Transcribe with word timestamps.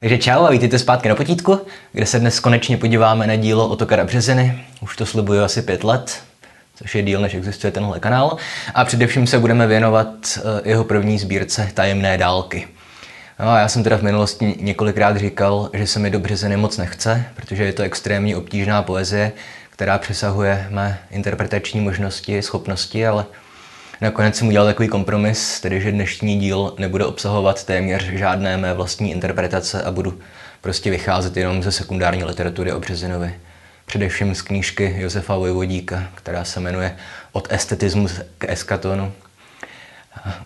Takže 0.00 0.18
čau 0.18 0.44
a 0.44 0.50
vítejte 0.50 0.78
zpátky 0.78 1.08
na 1.08 1.14
potítku, 1.14 1.60
kde 1.92 2.06
se 2.06 2.18
dnes 2.18 2.40
konečně 2.40 2.76
podíváme 2.76 3.26
na 3.26 3.36
dílo 3.36 3.68
Otokara 3.68 4.04
Březiny. 4.04 4.64
Už 4.80 4.96
to 4.96 5.06
slibuju 5.06 5.42
asi 5.42 5.62
pět 5.62 5.84
let, 5.84 6.22
což 6.74 6.94
je 6.94 7.02
díl, 7.02 7.20
než 7.20 7.34
existuje 7.34 7.70
tenhle 7.70 8.00
kanál. 8.00 8.36
A 8.74 8.84
především 8.84 9.26
se 9.26 9.38
budeme 9.38 9.66
věnovat 9.66 10.08
eh, 10.36 10.68
jeho 10.68 10.84
první 10.84 11.18
sbírce 11.18 11.70
Tajemné 11.74 12.18
dálky. 12.18 12.68
No 13.40 13.48
a 13.48 13.58
já 13.58 13.68
jsem 13.68 13.82
teda 13.82 13.98
v 13.98 14.02
minulosti 14.02 14.54
několikrát 14.60 15.16
říkal, 15.16 15.70
že 15.74 15.86
se 15.86 15.98
mi 15.98 16.10
do 16.10 16.18
Březiny 16.18 16.56
moc 16.56 16.76
nechce, 16.76 17.24
protože 17.36 17.64
je 17.64 17.72
to 17.72 17.82
extrémně 17.82 18.36
obtížná 18.36 18.82
poezie, 18.82 19.32
která 19.70 19.98
přesahuje 19.98 20.66
mé 20.70 20.98
interpretační 21.10 21.80
možnosti, 21.80 22.42
schopnosti, 22.42 23.06
ale 23.06 23.24
Nakonec 24.00 24.36
jsem 24.36 24.48
udělal 24.48 24.66
takový 24.66 24.88
kompromis, 24.88 25.60
tedy 25.60 25.80
že 25.80 25.92
dnešní 25.92 26.38
díl 26.38 26.74
nebude 26.78 27.04
obsahovat 27.04 27.64
téměř 27.64 28.04
žádné 28.04 28.56
mé 28.56 28.74
vlastní 28.74 29.10
interpretace 29.10 29.82
a 29.82 29.90
budu 29.90 30.18
prostě 30.60 30.90
vycházet 30.90 31.36
jenom 31.36 31.62
ze 31.62 31.72
sekundární 31.72 32.24
literatury 32.24 32.72
o 32.72 32.80
Březinovi. 32.80 33.34
Především 33.86 34.34
z 34.34 34.42
knížky 34.42 34.94
Josefa 34.98 35.36
Vojvodíka, 35.36 36.08
která 36.14 36.44
se 36.44 36.60
jmenuje 36.60 36.96
Od 37.32 37.52
estetismu 37.52 38.08
k 38.38 38.44
eskatonu. 38.48 39.12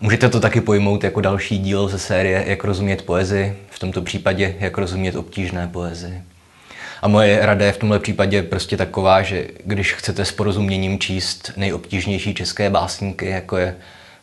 Můžete 0.01 0.29
to 0.29 0.39
taky 0.39 0.61
pojmout 0.61 1.03
jako 1.03 1.21
další 1.21 1.57
díl 1.57 1.87
ze 1.87 1.99
série 1.99 2.43
Jak 2.47 2.63
rozumět 2.63 3.01
poezii, 3.01 3.57
v 3.69 3.79
tomto 3.79 4.01
případě 4.01 4.55
Jak 4.59 4.77
rozumět 4.77 5.15
obtížné 5.15 5.67
poezii. 5.67 6.23
A 7.01 7.07
moje 7.07 7.45
rada 7.45 7.65
je 7.65 7.71
v 7.71 7.77
tomhle 7.77 7.99
případě 7.99 8.43
prostě 8.43 8.77
taková, 8.77 9.21
že 9.21 9.47
když 9.65 9.93
chcete 9.93 10.25
s 10.25 10.31
porozuměním 10.31 10.99
číst 10.99 11.51
nejobtížnější 11.57 12.33
české 12.33 12.69
básníky, 12.69 13.25
jako 13.25 13.57
je 13.57 13.75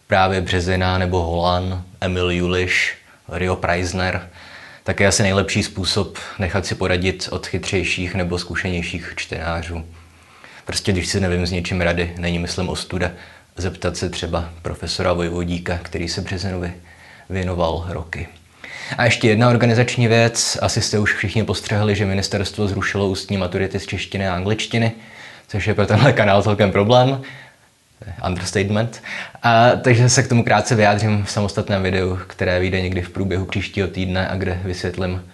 právě 0.07 0.41
Březina 0.41 0.99
nebo 0.99 1.23
Holan, 1.23 1.85
Emil 2.01 2.31
Juliš, 2.31 2.97
Rio 3.29 3.57
Preisner, 3.57 4.31
tak 4.85 5.01
je 5.01 5.07
asi 5.07 5.23
nejlepší 5.23 5.63
způsob 5.63 6.19
nechat 6.39 6.67
si 6.67 6.75
poradit 6.75 7.29
od 7.33 7.47
chytřejších 7.47 8.15
nebo 8.15 8.39
zkušenějších 8.39 9.13
čtenářů. 9.17 9.85
Prostě 10.65 10.93
když 10.93 11.09
si 11.09 11.21
nevím 11.21 11.47
s 11.47 11.51
něčím 11.51 11.81
rady, 11.81 12.15
není 12.19 12.39
myslím 12.39 12.69
ostuda, 12.69 13.11
zeptat 13.57 13.97
se 13.97 14.11
třeba 14.11 14.51
profesora 14.63 15.13
Vojvodíka, 15.13 15.79
který 15.83 16.09
se 16.09 16.21
Březinovi 16.21 16.73
věnoval 17.31 17.87
roky. 17.89 18.29
A 18.97 19.05
ještě 19.05 19.29
jedna 19.29 19.49
organizační 19.49 20.09
věc. 20.09 20.59
Asi 20.63 20.81
jste 20.83 20.99
už 20.99 21.15
všichni 21.15 21.45
postřehli, 21.45 21.97
že 21.97 22.07
ministerstvo 22.07 22.69
zrušilo 22.69 23.09
ústní 23.09 23.37
maturity 23.37 23.81
z 23.81 23.87
češtiny 23.87 24.29
a 24.29 24.35
angličtiny, 24.35 24.93
což 25.49 25.67
je 25.67 25.75
pro 25.75 25.87
tenhle 25.87 26.13
kanál 26.13 26.43
celkem 26.43 26.73
problém. 26.73 27.23
Understatement. 28.27 29.03
A, 29.43 29.71
takže 29.71 30.09
se 30.09 30.23
k 30.23 30.29
tomu 30.29 30.45
krátce 30.45 30.75
vyjádřím 30.75 31.25
v 31.25 31.31
samostatném 31.31 31.83
videu, 31.83 32.19
které 32.27 32.61
vyjde 32.61 32.81
někdy 32.81 33.03
v 33.03 33.11
průběhu 33.11 33.45
příštího 33.45 33.89
týdne 33.89 34.29
a 34.29 34.37
kde 34.37 34.61
vysvětlím, 34.65 35.25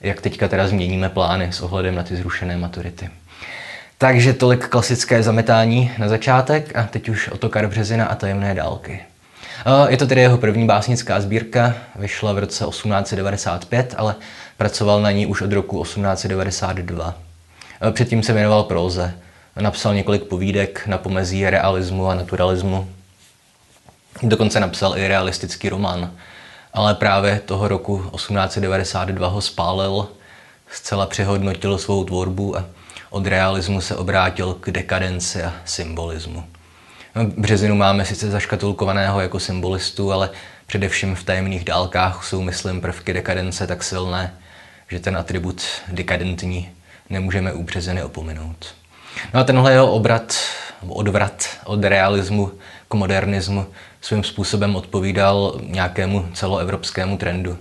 jak 0.00 0.20
teďka 0.20 0.48
teda 0.48 0.68
změníme 0.68 1.08
plány 1.08 1.52
s 1.52 1.60
ohledem 1.60 1.94
na 1.94 2.02
ty 2.02 2.16
zrušené 2.16 2.56
maturity. 2.56 3.10
Takže 3.98 4.32
tolik 4.32 4.68
klasické 4.68 5.22
zametání 5.22 5.92
na 5.98 6.08
začátek 6.08 6.76
a 6.76 6.82
teď 6.82 7.08
už 7.08 7.28
Otokar 7.28 7.66
Březina 7.66 8.06
a 8.06 8.14
tajemné 8.14 8.54
dálky. 8.54 9.00
Je 9.88 9.96
to 9.96 10.06
tedy 10.06 10.20
jeho 10.20 10.38
první 10.38 10.66
básnická 10.66 11.20
sbírka, 11.20 11.74
vyšla 11.96 12.32
v 12.32 12.38
roce 12.38 12.64
1895, 12.64 13.94
ale 13.98 14.14
pracoval 14.56 15.02
na 15.02 15.10
ní 15.10 15.26
už 15.26 15.42
od 15.42 15.52
roku 15.52 15.82
1892. 15.82 17.14
Předtím 17.92 18.22
se 18.22 18.32
věnoval 18.32 18.62
próze. 18.62 19.14
Napsal 19.60 19.94
několik 19.94 20.22
povídek 20.22 20.86
na 20.86 20.98
pomezí 20.98 21.50
realismu 21.50 22.08
a 22.08 22.14
naturalismu. 22.14 22.88
Dokonce 24.22 24.60
napsal 24.60 24.98
i 24.98 25.08
realistický 25.08 25.68
román. 25.68 26.10
Ale 26.74 26.94
právě 26.94 27.40
toho 27.44 27.68
roku 27.68 28.10
1892 28.14 29.28
ho 29.28 29.40
spálil, 29.40 30.08
zcela 30.70 31.06
přehodnotil 31.06 31.78
svou 31.78 32.04
tvorbu 32.04 32.58
a 32.58 32.64
od 33.10 33.26
realismu 33.26 33.80
se 33.80 33.96
obrátil 33.96 34.54
k 34.54 34.70
dekadenci 34.70 35.42
a 35.42 35.52
symbolismu. 35.64 36.44
Březinu 37.24 37.74
máme 37.74 38.04
sice 38.04 38.30
zaškatulkovaného 38.30 39.20
jako 39.20 39.40
symbolistu, 39.40 40.12
ale 40.12 40.30
především 40.66 41.14
v 41.14 41.24
tajemných 41.24 41.64
dálkách 41.64 42.24
jsou, 42.24 42.42
myslím, 42.42 42.80
prvky 42.80 43.12
dekadence 43.12 43.66
tak 43.66 43.82
silné, 43.82 44.34
že 44.88 45.00
ten 45.00 45.16
atribut 45.16 45.62
dekadentní 45.88 46.68
nemůžeme 47.10 47.52
u 47.52 47.62
březiny 47.62 48.02
opomenout. 48.02 48.74
No 49.34 49.40
a 49.40 49.44
tenhle 49.44 49.72
jeho 49.72 49.92
obrat, 49.92 50.34
odvrat 50.88 51.48
od 51.64 51.84
realismu 51.84 52.52
k 52.88 52.94
modernismu 52.94 53.66
svým 54.00 54.24
způsobem 54.24 54.76
odpovídal 54.76 55.60
nějakému 55.62 56.28
celoevropskému 56.34 57.16
trendu, 57.16 57.58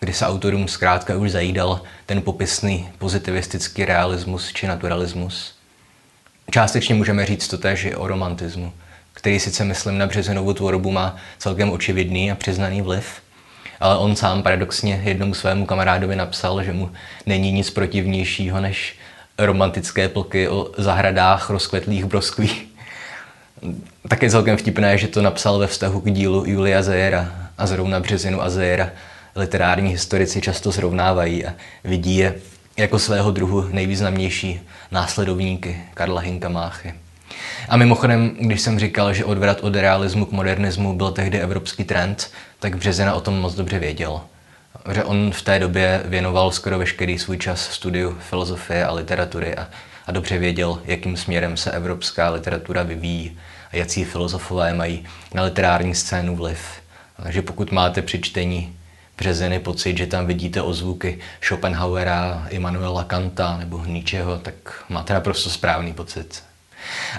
kdy 0.00 0.12
se 0.12 0.26
autorům 0.26 0.68
zkrátka 0.68 1.16
už 1.16 1.30
zajídal 1.30 1.80
ten 2.06 2.22
popisný 2.22 2.88
pozitivistický 2.98 3.84
realismus 3.84 4.52
či 4.52 4.66
naturalismus. 4.66 5.54
Částečně 6.50 6.94
můžeme 6.94 7.26
říct 7.26 7.48
to 7.48 7.58
též 7.58 7.84
i 7.84 7.94
o 7.94 8.06
romantismu– 8.06 8.72
který 9.20 9.40
sice 9.40 9.64
myslím 9.64 9.98
na 9.98 10.06
Březinovou 10.06 10.52
tvorbu 10.52 10.90
má 10.90 11.16
celkem 11.38 11.70
očividný 11.70 12.32
a 12.32 12.34
přiznaný 12.34 12.82
vliv, 12.82 13.04
ale 13.80 13.98
on 13.98 14.16
sám 14.16 14.42
paradoxně 14.42 15.02
jednomu 15.04 15.34
svému 15.34 15.66
kamarádovi 15.66 16.16
napsal, 16.16 16.62
že 16.62 16.72
mu 16.72 16.90
není 17.26 17.52
nic 17.52 17.70
protivnějšího 17.70 18.60
než 18.60 18.96
romantické 19.38 20.08
plky 20.08 20.48
o 20.48 20.70
zahradách 20.78 21.50
rozkvetlých 21.50 22.04
brosklí. 22.04 22.50
Také 24.08 24.30
celkem 24.30 24.56
vtipné, 24.56 24.98
že 24.98 25.08
to 25.08 25.22
napsal 25.22 25.58
ve 25.58 25.66
vztahu 25.66 26.00
k 26.00 26.10
dílu 26.10 26.44
Julia 26.46 26.82
Zejera 26.82 27.32
a 27.58 27.66
zrovna 27.66 28.00
Březinu 28.00 28.42
a 28.42 28.50
Zejera 28.50 28.90
literární 29.36 29.90
historici 29.90 30.40
často 30.40 30.72
srovnávají 30.72 31.46
a 31.46 31.54
vidí 31.84 32.16
je 32.16 32.34
jako 32.76 32.98
svého 32.98 33.30
druhu 33.30 33.68
nejvýznamnější 33.72 34.60
následovníky 34.90 35.80
Karla 35.94 36.20
Hinka 36.20 36.48
Máchy. 36.48 36.94
A 37.68 37.76
mimochodem, 37.76 38.36
když 38.40 38.60
jsem 38.60 38.78
říkal, 38.78 39.14
že 39.14 39.24
odvrat 39.24 39.60
od 39.60 39.76
realismu 39.76 40.26
k 40.26 40.32
modernismu 40.32 40.96
byl 40.96 41.10
tehdy 41.10 41.40
evropský 41.40 41.84
trend, 41.84 42.30
tak 42.58 42.76
Březina 42.76 43.14
o 43.14 43.20
tom 43.20 43.40
moc 43.40 43.54
dobře 43.54 43.78
věděl. 43.78 44.20
Že 44.92 45.04
on 45.04 45.32
v 45.32 45.42
té 45.42 45.58
době 45.58 46.02
věnoval 46.04 46.50
skoro 46.50 46.78
veškerý 46.78 47.18
svůj 47.18 47.38
čas 47.38 47.70
studiu 47.70 48.16
filozofie 48.30 48.84
a 48.84 48.92
literatury 48.92 49.56
a, 49.56 49.68
a 50.06 50.12
dobře 50.12 50.38
věděl, 50.38 50.78
jakým 50.84 51.16
směrem 51.16 51.56
se 51.56 51.70
evropská 51.70 52.30
literatura 52.30 52.82
vyvíjí 52.82 53.38
a 53.72 53.76
jaký 53.76 54.04
filozofové 54.04 54.74
mají 54.74 55.04
na 55.34 55.42
literární 55.42 55.94
scénu 55.94 56.36
vliv. 56.36 56.60
Takže 57.22 57.42
pokud 57.42 57.72
máte 57.72 58.02
při 58.02 58.20
čtení 58.20 58.76
Březiny 59.18 59.58
pocit, 59.58 59.98
že 59.98 60.06
tam 60.06 60.26
vidíte 60.26 60.62
ozvuky 60.62 61.18
Schopenhauera, 61.42 62.46
Immanuela 62.50 63.04
Kanta 63.04 63.56
nebo 63.56 63.84
Nietzscheho, 63.84 64.38
tak 64.38 64.84
máte 64.88 65.14
naprosto 65.14 65.50
správný 65.50 65.92
pocit. 65.92 66.42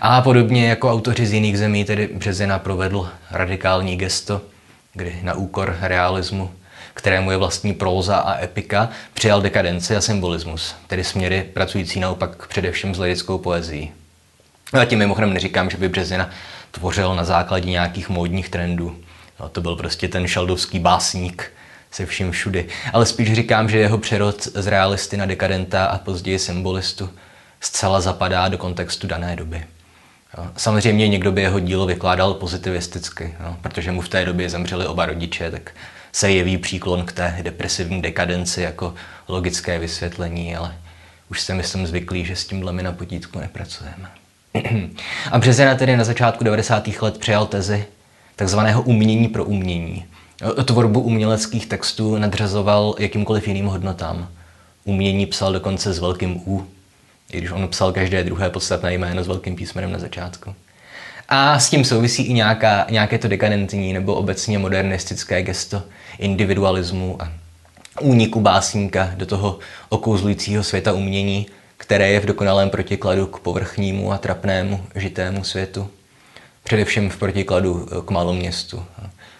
A 0.01 0.21
podobně 0.21 0.69
jako 0.69 0.91
autoři 0.91 1.25
z 1.25 1.33
jiných 1.33 1.57
zemí, 1.57 1.85
tedy 1.85 2.09
Březina 2.13 2.59
provedl 2.59 3.09
radikální 3.31 3.95
gesto, 3.95 4.41
kdy 4.93 5.19
na 5.23 5.33
úkor 5.33 5.77
realismu, 5.81 6.51
kterému 6.93 7.31
je 7.31 7.37
vlastní 7.37 7.73
próza 7.73 8.17
a 8.17 8.43
epika, 8.43 8.89
přijal 9.13 9.41
dekadenci 9.41 9.95
a 9.95 10.01
symbolismus, 10.01 10.75
tedy 10.87 11.03
směry 11.03 11.43
pracující 11.53 11.99
naopak 11.99 12.47
především 12.47 12.95
s 12.95 12.99
lirickou 12.99 13.37
poezí. 13.37 13.91
A 14.81 14.85
tím 14.85 14.99
mimochodem 14.99 15.33
neříkám, 15.33 15.69
že 15.69 15.77
by 15.77 15.89
Březina 15.89 16.29
tvořil 16.71 17.15
na 17.15 17.23
základě 17.23 17.69
nějakých 17.69 18.09
módních 18.09 18.49
trendů. 18.49 18.95
No, 19.39 19.49
to 19.49 19.61
byl 19.61 19.75
prostě 19.75 20.07
ten 20.07 20.27
šaldovský 20.27 20.79
básník 20.79 21.51
se 21.91 22.05
vším 22.05 22.31
všudy. 22.31 22.67
Ale 22.93 23.05
spíš 23.05 23.33
říkám, 23.33 23.69
že 23.69 23.77
jeho 23.77 23.97
přerod 23.97 24.43
z 24.43 24.67
realisty 24.67 25.17
na 25.17 25.25
dekadenta 25.25 25.85
a 25.85 25.97
později 25.97 26.39
symbolistu 26.39 27.09
zcela 27.61 28.01
zapadá 28.01 28.47
do 28.47 28.57
kontextu 28.57 29.07
dané 29.07 29.35
doby. 29.35 29.63
Samozřejmě 30.57 31.07
někdo 31.07 31.31
by 31.31 31.41
jeho 31.41 31.59
dílo 31.59 31.85
vykládal 31.85 32.33
pozitivisticky, 32.33 33.35
jo, 33.43 33.55
protože 33.61 33.91
mu 33.91 34.01
v 34.01 34.09
té 34.09 34.25
době 34.25 34.49
zemřeli 34.49 34.87
oba 34.87 35.05
rodiče, 35.05 35.51
tak 35.51 35.71
se 36.11 36.31
jeví 36.31 36.57
příklon 36.57 37.05
k 37.05 37.11
té 37.11 37.37
depresivní 37.41 38.01
dekadenci 38.01 38.61
jako 38.61 38.93
logické 39.27 39.79
vysvětlení, 39.79 40.55
ale 40.55 40.75
už 41.29 41.41
jsem 41.41 41.57
myslím 41.57 41.87
zvyklý, 41.87 42.25
že 42.25 42.35
s 42.35 42.45
tímhle 42.45 42.73
my 42.73 42.83
na 42.83 42.91
potítku 42.91 43.39
nepracujeme. 43.39 44.11
A 45.31 45.39
Březina 45.39 45.75
tedy 45.75 45.97
na 45.97 46.03
začátku 46.03 46.43
90. 46.43 46.87
let 47.01 47.17
přijal 47.17 47.45
tezi 47.45 47.85
takzvaného 48.35 48.81
umění 48.81 49.27
pro 49.27 49.45
umění. 49.45 50.05
Tvorbu 50.65 51.01
uměleckých 51.01 51.65
textů 51.65 52.17
nadřazoval 52.17 52.95
jakýmkoliv 52.99 53.47
jiným 53.47 53.65
hodnotám. 53.65 54.27
Umění 54.83 55.25
psal 55.25 55.53
dokonce 55.53 55.93
s 55.93 55.99
velkým 55.99 56.41
U, 56.47 56.67
i 57.33 57.37
když 57.37 57.51
on 57.51 57.67
psal 57.67 57.91
každé 57.91 58.23
druhé 58.23 58.49
podstatné 58.49 58.93
jméno 58.93 59.23
s 59.23 59.27
velkým 59.27 59.55
písmenem 59.55 59.91
na 59.91 59.99
začátku. 59.99 60.55
A 61.29 61.59
s 61.59 61.69
tím 61.69 61.85
souvisí 61.85 62.23
i 62.23 62.33
nějaká, 62.33 62.85
nějaké 62.89 63.17
to 63.17 63.27
dekadentní 63.27 63.93
nebo 63.93 64.15
obecně 64.15 64.59
modernistické 64.59 65.41
gesto 65.41 65.83
individualismu 66.19 67.21
a 67.21 67.31
úniku 68.01 68.39
básníka 68.41 69.11
do 69.15 69.25
toho 69.25 69.59
okouzlujícího 69.89 70.63
světa 70.63 70.93
umění, 70.93 71.47
které 71.77 72.09
je 72.09 72.19
v 72.19 72.25
dokonalém 72.25 72.69
protikladu 72.69 73.27
k 73.27 73.39
povrchnímu 73.39 74.11
a 74.11 74.17
trapnému 74.17 74.85
žitému 74.95 75.43
světu. 75.43 75.89
Především 76.63 77.09
v 77.09 77.17
protikladu 77.17 77.87
k 78.05 78.11
maloměstu, 78.11 78.85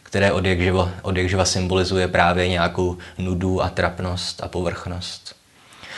které 0.04 0.32
od 0.32 0.46
jak, 0.46 0.62
živa, 0.62 0.92
od 1.02 1.18
jak 1.18 1.30
živa 1.30 1.46
symbolizuje 1.46 2.08
právě 2.08 2.48
nějakou 2.48 2.98
nudu 3.18 3.62
a 3.62 3.70
trapnost 3.70 4.44
a 4.44 4.48
povrchnost. 4.48 5.41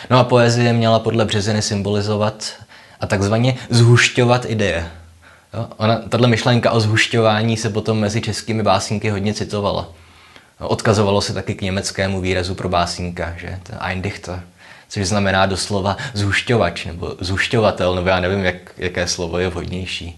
No 0.09 0.19
a 0.19 0.23
poezie 0.23 0.73
měla 0.73 1.00
podle 1.00 1.25
Březiny 1.25 1.61
symbolizovat 1.61 2.53
a 3.00 3.07
takzvaně 3.07 3.55
zhušťovat 3.69 4.45
ideje. 4.45 4.88
Jo? 5.53 5.67
Ona, 5.77 5.95
tato 6.09 6.27
myšlenka 6.27 6.71
o 6.71 6.79
zhušťování 6.79 7.57
se 7.57 7.69
potom 7.69 8.00
mezi 8.00 8.21
českými 8.21 8.63
básníky 8.63 9.09
hodně 9.09 9.33
citovala. 9.33 9.89
Odkazovalo 10.59 11.21
se 11.21 11.33
taky 11.33 11.55
k 11.55 11.61
německému 11.61 12.21
výrazu 12.21 12.55
pro 12.55 12.69
básníka, 12.69 13.33
že 13.38 13.59
to 13.63 13.73
Eindichter, 13.79 14.44
což 14.89 15.07
znamená 15.07 15.45
doslova 15.45 15.97
zhušťovač 16.13 16.85
nebo 16.85 17.15
zhušťovatel, 17.19 17.95
nebo 17.95 18.09
já 18.09 18.19
nevím, 18.19 18.45
jak, 18.45 18.56
jaké 18.77 19.07
slovo 19.07 19.38
je 19.38 19.49
vhodnější. 19.49 20.17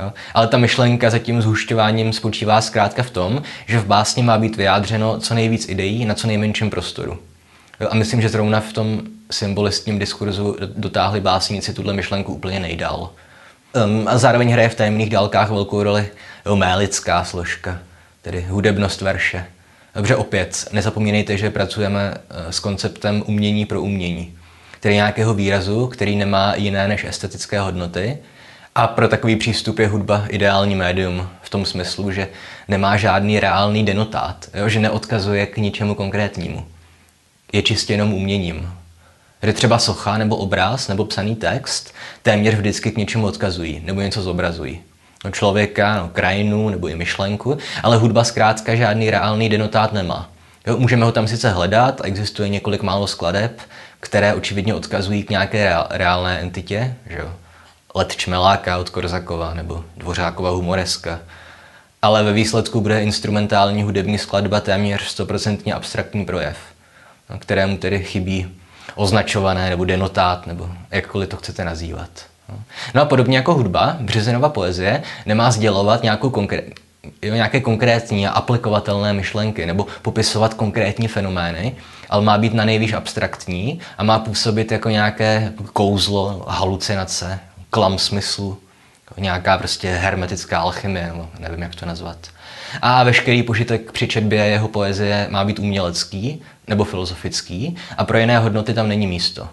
Jo? 0.00 0.12
Ale 0.34 0.48
ta 0.48 0.58
myšlenka 0.58 1.10
za 1.10 1.18
tím 1.18 1.42
zhušťováním 1.42 2.12
spočívá 2.12 2.60
zkrátka 2.60 3.02
v 3.02 3.10
tom, 3.10 3.42
že 3.66 3.78
v 3.78 3.86
básni 3.86 4.22
má 4.22 4.38
být 4.38 4.56
vyjádřeno 4.56 5.20
co 5.20 5.34
nejvíc 5.34 5.68
ideí 5.68 6.04
na 6.04 6.14
co 6.14 6.26
nejmenším 6.26 6.70
prostoru. 6.70 7.18
A 7.90 7.94
myslím, 7.94 8.20
že 8.20 8.28
zrovna 8.28 8.60
v 8.60 8.72
tom 8.72 9.00
symbolistním 9.30 9.98
diskurzu 9.98 10.56
dotáhli 10.76 11.20
básníci 11.20 11.72
tuhle 11.72 11.92
myšlenku 11.92 12.34
úplně 12.34 12.60
nejdál. 12.60 13.10
Um, 13.86 14.08
a 14.08 14.18
zároveň 14.18 14.50
hraje 14.50 14.68
v 14.68 14.74
tajemných 14.74 15.10
dálkách 15.10 15.50
velkou 15.50 15.82
roli 15.82 16.08
mélická 16.54 17.24
složka, 17.24 17.78
tedy 18.22 18.46
hudebnost 18.48 19.00
verše. 19.00 19.46
Dobře, 19.94 20.16
opět, 20.16 20.68
nezapomínejte, 20.72 21.36
že 21.36 21.50
pracujeme 21.50 22.14
eh, 22.14 22.52
s 22.52 22.60
konceptem 22.60 23.22
umění 23.26 23.66
pro 23.66 23.82
umění, 23.82 24.34
tedy 24.80 24.94
nějakého 24.94 25.34
výrazu, 25.34 25.86
který 25.86 26.16
nemá 26.16 26.54
jiné 26.54 26.88
než 26.88 27.04
estetické 27.04 27.60
hodnoty. 27.60 28.18
A 28.74 28.86
pro 28.86 29.08
takový 29.08 29.36
přístup 29.36 29.78
je 29.78 29.88
hudba 29.88 30.24
ideální 30.28 30.74
médium 30.74 31.28
v 31.42 31.50
tom 31.50 31.66
smyslu, 31.66 32.12
že 32.12 32.28
nemá 32.68 32.96
žádný 32.96 33.40
reálný 33.40 33.84
denotát, 33.84 34.48
jo? 34.54 34.68
že 34.68 34.80
neodkazuje 34.80 35.46
k 35.46 35.56
ničemu 35.56 35.94
konkrétnímu. 35.94 36.66
Je 37.52 37.62
čistě 37.62 37.92
jenom 37.92 38.14
uměním. 38.14 38.72
Že 39.42 39.52
třeba 39.52 39.78
socha 39.78 40.18
nebo 40.18 40.36
obraz 40.36 40.88
nebo 40.88 41.04
psaný 41.04 41.36
text 41.36 41.94
téměř 42.22 42.54
vždycky 42.54 42.90
k 42.90 42.96
něčemu 42.96 43.26
odkazují 43.26 43.82
nebo 43.84 44.00
něco 44.00 44.22
zobrazují 44.22 44.80
no, 45.24 45.30
člověka, 45.30 45.96
no, 45.96 46.08
krajinu 46.08 46.68
nebo 46.68 46.88
i 46.88 46.96
myšlenku, 46.96 47.58
ale 47.82 47.96
hudba 47.96 48.24
zkrátka 48.24 48.74
žádný 48.74 49.10
reálný 49.10 49.48
denotát 49.48 49.92
nemá. 49.92 50.30
Jo, 50.66 50.76
můžeme 50.76 51.04
ho 51.04 51.12
tam 51.12 51.28
sice 51.28 51.50
hledat, 51.50 52.00
existuje 52.04 52.48
několik 52.48 52.82
málo 52.82 53.06
skladeb, 53.06 53.60
které 54.00 54.34
očividně 54.34 54.74
odkazují 54.74 55.22
k 55.22 55.30
nějaké 55.30 55.74
reálné 55.90 56.40
entitě, 56.40 56.94
že 57.10 57.18
jo? 57.18 57.32
Let 57.94 58.16
Čmeláka 58.16 58.78
od 58.78 58.90
Korzakova 58.90 59.54
nebo 59.54 59.84
Dvořákova 59.96 60.50
humoreska. 60.50 61.20
Ale 62.02 62.22
ve 62.22 62.32
výsledku 62.32 62.80
bude 62.80 63.02
instrumentální 63.02 63.82
hudební 63.82 64.18
skladba 64.18 64.60
téměř 64.60 65.02
stoprocentně 65.02 65.74
abstraktní 65.74 66.24
projev, 66.24 66.56
kterému 67.38 67.76
tedy 67.76 68.04
chybí 68.04 68.48
označované 68.94 69.70
nebo 69.70 69.84
denotát, 69.84 70.46
nebo 70.46 70.70
jakkoliv 70.90 71.28
to 71.28 71.36
chcete 71.36 71.64
nazývat. 71.64 72.10
No 72.94 73.02
a 73.02 73.04
podobně 73.04 73.36
jako 73.36 73.54
hudba, 73.54 73.96
Březinova 74.00 74.48
poezie 74.48 75.02
nemá 75.26 75.50
sdělovat 75.50 76.02
nějakou 76.02 76.30
konkrét, 76.30 76.64
nějaké 77.22 77.60
konkrétní 77.60 78.26
a 78.26 78.30
aplikovatelné 78.30 79.12
myšlenky 79.12 79.66
nebo 79.66 79.86
popisovat 80.02 80.54
konkrétní 80.54 81.08
fenomény, 81.08 81.76
ale 82.08 82.22
má 82.24 82.38
být 82.38 82.54
na 82.54 82.64
nejvýš 82.64 82.92
abstraktní 82.92 83.80
a 83.98 84.04
má 84.04 84.18
působit 84.18 84.72
jako 84.72 84.88
nějaké 84.88 85.52
kouzlo, 85.72 86.44
halucinace, 86.48 87.40
klam 87.70 87.98
smyslu, 87.98 88.58
nějaká 89.16 89.58
prostě 89.58 89.94
hermetická 89.94 90.60
alchymie, 90.60 91.06
nebo 91.06 91.28
nevím, 91.38 91.62
jak 91.62 91.74
to 91.74 91.86
nazvat. 91.86 92.16
A 92.82 93.04
veškerý 93.04 93.42
požitek 93.42 93.92
při 93.92 94.08
četbě 94.08 94.44
jeho 94.44 94.68
poezie 94.68 95.26
má 95.30 95.44
být 95.44 95.58
umělecký 95.58 96.42
nebo 96.66 96.84
filozofický 96.84 97.76
a 97.96 98.04
pro 98.04 98.18
jiné 98.18 98.38
hodnoty 98.38 98.74
tam 98.74 98.88
není 98.88 99.06
místo. 99.06 99.48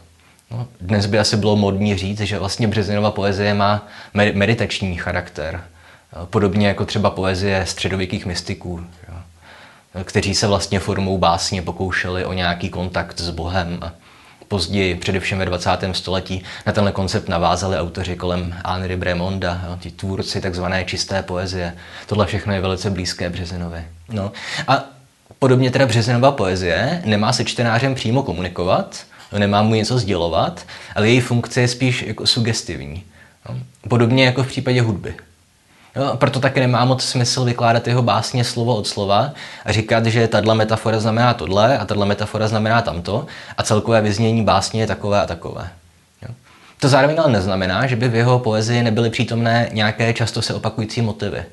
No, 0.51 0.67
dnes 0.81 1.05
by 1.05 1.19
asi 1.19 1.37
bylo 1.37 1.55
modní 1.55 1.97
říct, 1.97 2.19
že 2.19 2.39
vlastně 2.39 2.67
Březinova 2.67 3.11
poezie 3.11 3.53
má 3.53 3.87
meditační 4.13 4.95
charakter. 4.95 5.63
Podobně 6.25 6.67
jako 6.67 6.85
třeba 6.85 7.09
poezie 7.09 7.65
středověkých 7.65 8.25
mystiků, 8.25 8.83
kteří 10.03 10.35
se 10.35 10.47
vlastně 10.47 10.79
formou 10.79 11.17
básně 11.17 11.61
pokoušeli 11.61 12.25
o 12.25 12.33
nějaký 12.33 12.69
kontakt 12.69 13.19
s 13.19 13.29
Bohem. 13.29 13.77
A 13.81 13.91
později, 14.47 14.95
především 14.95 15.37
ve 15.37 15.45
20. 15.45 15.69
století, 15.91 16.43
na 16.65 16.73
tenhle 16.73 16.91
koncept 16.91 17.29
navázali 17.29 17.77
autoři 17.77 18.15
kolem 18.15 18.55
Henry 18.65 18.97
Bremonda, 18.97 19.61
jo, 19.67 19.77
ti 19.79 19.91
tvůrci 19.91 20.41
takzvané 20.41 20.85
čisté 20.85 21.23
poezie. 21.23 21.73
Tohle 22.05 22.25
všechno 22.25 22.53
je 22.53 22.61
velice 22.61 22.89
blízké 22.89 23.29
Březinovi. 23.29 23.85
No. 24.09 24.31
A 24.67 24.83
podobně 25.39 25.71
teda 25.71 25.85
Březinova 25.85 26.31
poezie 26.31 27.01
nemá 27.05 27.33
se 27.33 27.45
čtenářem 27.45 27.95
přímo 27.95 28.23
komunikovat, 28.23 29.05
nemá 29.37 29.61
mu 29.61 29.75
něco 29.75 29.97
sdělovat, 29.97 30.65
ale 30.95 31.09
její 31.09 31.21
funkce 31.21 31.61
je 31.61 31.67
spíš 31.67 32.01
jako 32.01 32.27
sugestivní. 32.27 33.03
No. 33.49 33.59
Podobně 33.89 34.25
jako 34.25 34.43
v 34.43 34.47
případě 34.47 34.81
hudby. 34.81 35.15
Jo, 35.97 36.17
proto 36.17 36.39
také 36.39 36.59
nemá 36.59 36.85
moc 36.85 37.03
smysl 37.03 37.43
vykládat 37.43 37.87
jeho 37.87 38.01
básně 38.01 38.43
slovo 38.43 38.75
od 38.75 38.87
slova 38.87 39.31
a 39.65 39.71
říkat, 39.71 40.05
že 40.05 40.27
tahle 40.27 40.55
metafora 40.55 40.99
znamená 40.99 41.33
tohle 41.33 41.77
a 41.77 41.85
tahle 41.85 42.05
metafora 42.05 42.47
znamená 42.47 42.81
tamto 42.81 43.25
a 43.57 43.63
celkové 43.63 44.01
vyznění 44.01 44.43
básně 44.43 44.81
je 44.81 44.87
takové 44.87 45.21
a 45.21 45.25
takové. 45.25 45.69
Jo. 46.21 46.35
To 46.79 46.89
zároveň 46.89 47.19
ale 47.19 47.31
neznamená, 47.31 47.87
že 47.87 47.95
by 47.95 48.09
v 48.09 48.15
jeho 48.15 48.39
poezii 48.39 48.83
nebyly 48.83 49.09
přítomné 49.09 49.69
nějaké 49.73 50.13
často 50.13 50.41
se 50.41 50.53
opakující 50.53 51.01
motivy. 51.01 51.43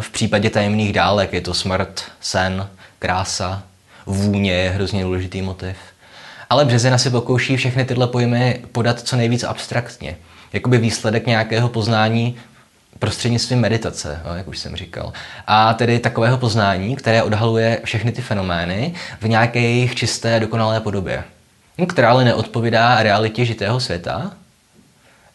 V 0.00 0.10
případě 0.10 0.50
tajemných 0.50 0.92
dálek 0.92 1.32
je 1.32 1.40
to 1.40 1.54
smrt, 1.54 2.02
sen, 2.20 2.68
krása, 2.98 3.62
vůně 4.06 4.52
je 4.52 4.70
hrozně 4.70 5.04
důležitý 5.04 5.42
motiv. 5.42 5.76
Ale 6.50 6.64
Březina 6.64 6.98
si 6.98 7.10
pokouší 7.10 7.56
všechny 7.56 7.84
tyhle 7.84 8.06
pojmy 8.06 8.64
podat 8.72 9.00
co 9.00 9.16
nejvíc 9.16 9.44
abstraktně. 9.44 10.16
Jakoby 10.52 10.78
výsledek 10.78 11.26
nějakého 11.26 11.68
poznání 11.68 12.36
prostřednictvím 12.98 13.58
meditace, 13.58 14.20
jak 14.36 14.48
už 14.48 14.58
jsem 14.58 14.76
říkal. 14.76 15.12
A 15.46 15.74
tedy 15.74 15.98
takového 15.98 16.38
poznání, 16.38 16.96
které 16.96 17.22
odhaluje 17.22 17.80
všechny 17.84 18.12
ty 18.12 18.22
fenomény 18.22 18.94
v 19.20 19.28
nějaké 19.28 19.60
jejich 19.60 19.94
čisté, 19.94 20.40
dokonalé 20.40 20.80
podobě. 20.80 21.24
Která 21.88 22.10
ale 22.10 22.24
neodpovídá 22.24 23.02
realitě 23.02 23.44
žitého 23.44 23.80
světa. 23.80 24.30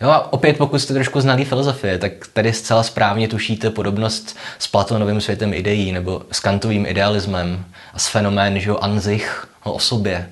Jo 0.02 0.10
a 0.10 0.34
opět, 0.34 0.58
pokud 0.58 0.80
jste 0.80 0.94
trošku 0.94 1.22
znalí 1.22 1.46
filozofie, 1.46 1.98
tak 1.98 2.12
tady 2.34 2.54
zcela 2.54 2.84
správně 2.84 3.28
tušíte 3.28 3.70
podobnost 3.70 4.38
s 4.60 4.68
Platonovým 4.68 5.22
světem 5.22 5.54
ideí 5.54 5.92
nebo 5.92 6.22
s 6.32 6.40
Kantovým 6.40 6.86
idealismem 6.86 7.66
a 7.94 8.00
s 8.00 8.08
fenomén, 8.08 8.60
že 8.60 8.70
jo, 8.70 8.78
anzich, 8.82 9.48
o 9.64 9.80
sobě. 9.80 10.30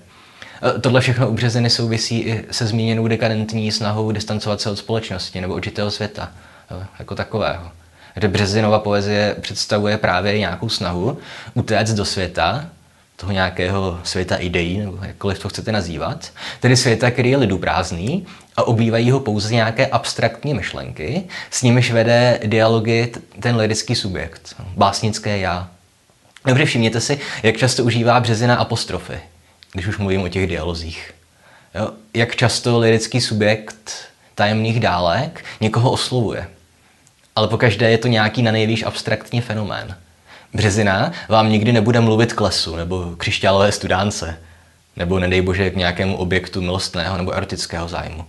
Eh, 0.64 0.80
tohle 0.80 1.02
všechno 1.02 1.30
u 1.30 1.38
souvisí 1.68 2.20
i 2.20 2.46
se 2.52 2.68
zmíněnou 2.68 3.08
dekadentní 3.08 3.72
snahou 3.72 4.12
distancovat 4.12 4.62
se 4.62 4.70
od 4.70 4.78
společnosti 4.78 5.42
nebo 5.42 5.54
určitého 5.54 5.92
světa 5.92 6.32
jako 7.00 7.16
takového. 7.16 7.72
Kde 8.14 8.28
Březinova 8.28 8.80
poezie 8.80 9.36
představuje 9.42 9.98
právě 9.98 10.40
nějakou 10.40 10.70
snahu 10.70 11.18
utéct 11.54 11.94
do 11.94 12.06
světa, 12.06 12.66
toho 13.16 13.32
nějakého 13.32 14.00
světa 14.04 14.36
ideí, 14.36 14.78
nebo 14.78 14.98
jakkoliv 15.02 15.40
to 15.40 15.50
chcete 15.50 15.72
nazývat, 15.72 16.32
tedy 16.60 16.78
světa, 16.78 17.12
který 17.12 17.30
je 17.30 17.38
lidu 17.38 17.58
prázdný 17.58 18.28
a 18.58 18.64
obývají 18.64 19.12
ho 19.12 19.20
pouze 19.20 19.54
nějaké 19.54 19.88
abstraktní 19.88 20.54
myšlenky, 20.54 21.24
s 21.52 21.62
nimiž 21.62 21.92
vede 21.92 22.40
dialogy 22.46 23.12
ten 23.40 23.56
lirický 23.56 23.96
subjekt, 23.96 24.56
básnické 24.60 25.38
já. 25.38 25.70
Dobře, 26.46 26.66
všimněte 26.66 27.02
si, 27.02 27.20
jak 27.44 27.58
často 27.58 27.84
užívá 27.84 28.20
Březina 28.20 28.56
apostrofy 28.56 29.20
když 29.72 29.88
už 29.88 29.98
mluvím 29.98 30.22
o 30.22 30.30
těch 30.30 30.48
dialozích. 30.48 31.12
Jo? 31.76 31.92
Jak 32.14 32.36
často 32.36 32.80
lirický 32.80 33.22
subjekt 33.22 33.92
tajemných 34.36 34.80
dálek 34.80 35.46
někoho 35.62 35.92
oslovuje. 35.92 36.48
Ale 37.40 37.48
pokaždé 37.48 37.92
je 37.92 37.98
to 37.98 38.08
nějaký 38.08 38.42
na 38.42 38.52
nejvýš 38.52 38.84
abstraktní 38.84 39.42
fenomén. 39.42 39.96
Březina 40.54 41.12
vám 41.30 41.50
nikdy 41.50 41.72
nebude 41.72 42.00
mluvit 42.00 42.34
k 42.34 42.42
lesu 42.42 42.76
nebo 42.76 43.14
křišťálové 43.18 43.72
studánce, 43.72 44.38
nebo 44.96 45.20
nedej 45.20 45.42
bože 45.42 45.70
k 45.70 45.76
nějakému 45.76 46.18
objektu 46.18 46.62
milostného 46.62 47.18
nebo 47.18 47.32
erotického 47.32 47.88
zájmu. 47.88 48.26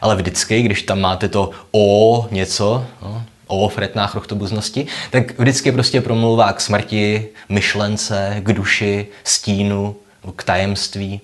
Ale 0.00 0.16
vždycky, 0.16 0.62
když 0.62 0.82
tam 0.82 1.00
máte 1.00 1.28
to 1.28 1.50
o 1.72 2.28
něco, 2.30 2.86
no, 3.02 3.24
o 3.46 3.68
fretná 3.68 4.06
chrochtobuznosti, 4.06 4.86
tak 5.10 5.38
vždycky 5.38 5.72
prostě 5.72 6.00
promluvá 6.00 6.52
k 6.52 6.60
smrti, 6.60 7.28
myšlence, 7.48 8.36
k 8.42 8.52
duši, 8.52 9.06
stínu, 9.24 9.96
k 10.36 10.44
tajemství. 10.44 11.20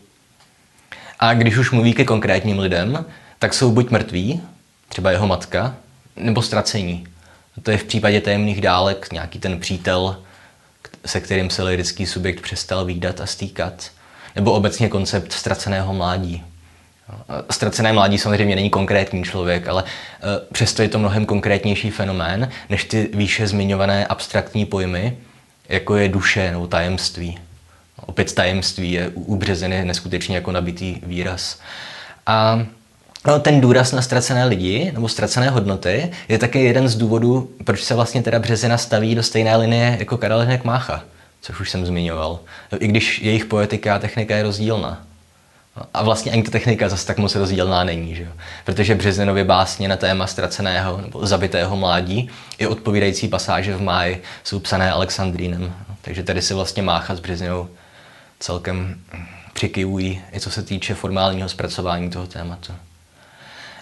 A 1.20 1.34
když 1.34 1.56
už 1.56 1.70
mluví 1.70 1.92
ke 1.92 2.04
konkrétním 2.04 2.58
lidem, 2.58 3.04
tak 3.38 3.54
jsou 3.54 3.70
buď 3.70 3.90
mrtví, 3.90 4.40
třeba 4.88 5.10
jeho 5.10 5.26
matka, 5.26 5.74
nebo 6.16 6.42
ztracení. 6.42 7.06
To 7.62 7.70
je 7.70 7.76
v 7.76 7.84
případě 7.84 8.20
tajemných 8.20 8.60
dálek 8.60 9.12
nějaký 9.12 9.38
ten 9.38 9.60
přítel, 9.60 10.16
se 11.06 11.20
kterým 11.20 11.50
se 11.50 11.62
lirický 11.62 12.06
subjekt 12.06 12.40
přestal 12.40 12.84
výdat 12.84 13.20
a 13.20 13.26
stýkat. 13.26 13.90
Nebo 14.36 14.52
obecně 14.52 14.88
koncept 14.88 15.32
ztraceného 15.32 15.94
mládí. 15.94 16.44
Ztracené 17.50 17.92
mládí 17.92 18.18
samozřejmě 18.18 18.56
není 18.56 18.70
konkrétní 18.70 19.24
člověk, 19.24 19.68
ale 19.68 19.84
e, 19.84 20.52
přesto 20.52 20.82
je 20.82 20.88
to 20.88 20.98
mnohem 20.98 21.26
konkrétnější 21.26 21.90
fenomén 21.90 22.50
než 22.68 22.84
ty 22.84 23.10
výše 23.14 23.46
zmiňované 23.46 24.06
abstraktní 24.06 24.66
pojmy, 24.66 25.16
jako 25.68 25.96
je 25.96 26.08
duše 26.08 26.50
nebo 26.50 26.66
tajemství. 26.66 27.38
Opět 27.96 28.34
tajemství 28.34 28.92
je 28.92 29.08
u 29.14 29.36
Březiny 29.36 29.84
neskutečně 29.84 30.36
jako 30.36 30.52
nabitý 30.52 30.96
výraz. 31.02 31.60
A 32.26 32.66
No, 33.26 33.38
ten 33.40 33.60
důraz 33.60 33.92
na 33.92 34.02
ztracené 34.02 34.44
lidi 34.44 34.90
nebo 34.94 35.08
ztracené 35.08 35.50
hodnoty 35.50 36.10
je 36.28 36.38
také 36.38 36.58
jeden 36.58 36.88
z 36.88 36.96
důvodů, 36.96 37.50
proč 37.64 37.82
se 37.82 37.94
vlastně 37.94 38.22
teda 38.22 38.38
Březina 38.38 38.78
staví 38.78 39.14
do 39.14 39.22
stejné 39.22 39.56
linie 39.56 39.96
jako 39.98 40.16
Karel 40.16 40.40
Hnek 40.40 40.64
Mácha, 40.64 41.02
což 41.40 41.60
už 41.60 41.70
jsem 41.70 41.86
zmiňoval. 41.86 42.40
I 42.78 42.88
když 42.88 43.22
jejich 43.22 43.44
poetika 43.44 43.94
a 43.94 43.98
technika 43.98 44.36
je 44.36 44.42
rozdílná. 44.42 45.02
A 45.94 46.02
vlastně 46.02 46.32
ani 46.32 46.42
ta 46.42 46.50
technika 46.50 46.88
zase 46.88 47.06
tak 47.06 47.18
moc 47.18 47.34
rozdílná 47.34 47.84
není, 47.84 48.14
že 48.14 48.22
jo? 48.22 48.30
protože 48.64 48.94
Březinově 48.94 49.44
básně 49.44 49.88
na 49.88 49.96
téma 49.96 50.26
ztraceného 50.26 51.00
nebo 51.00 51.26
zabitého 51.26 51.76
mládí 51.76 52.30
i 52.58 52.66
odpovídající 52.66 53.28
pasáže 53.28 53.76
v 53.76 53.82
máji 53.82 54.22
jsou 54.44 54.58
psané 54.58 54.90
Alexandrínem. 54.90 55.74
Takže 56.02 56.22
tady 56.22 56.42
si 56.42 56.54
vlastně 56.54 56.82
Mácha 56.82 57.14
s 57.14 57.20
Březinou 57.20 57.68
celkem 58.38 59.00
přikyvují, 59.52 60.22
i 60.32 60.40
co 60.40 60.50
se 60.50 60.62
týče 60.62 60.94
formálního 60.94 61.48
zpracování 61.48 62.10
toho 62.10 62.26
tématu. 62.26 62.72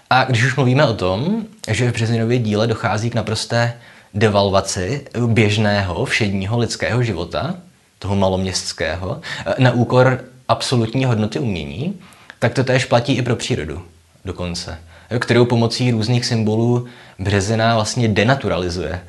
A 0.09 0.23
když 0.23 0.45
už 0.45 0.55
mluvíme 0.55 0.85
o 0.85 0.93
tom, 0.93 1.45
že 1.67 1.89
v 1.89 1.93
Březinově 1.93 2.39
díle 2.39 2.67
dochází 2.67 3.09
k 3.09 3.15
naprosté 3.15 3.73
devalvaci 4.13 5.05
běžného, 5.27 6.05
všedního 6.05 6.57
lidského 6.57 7.03
života, 7.03 7.55
toho 7.99 8.15
maloměstského, 8.15 9.21
na 9.57 9.71
úkor 9.71 10.23
absolutní 10.47 11.05
hodnoty 11.05 11.39
umění, 11.39 11.99
tak 12.39 12.53
to 12.53 12.63
též 12.63 12.85
platí 12.85 13.13
i 13.13 13.21
pro 13.21 13.35
přírodu 13.35 13.81
dokonce, 14.25 14.79
kterou 15.19 15.45
pomocí 15.45 15.91
různých 15.91 16.25
symbolů 16.25 16.87
Březina 17.19 17.75
vlastně 17.75 18.07
denaturalizuje. 18.07 19.01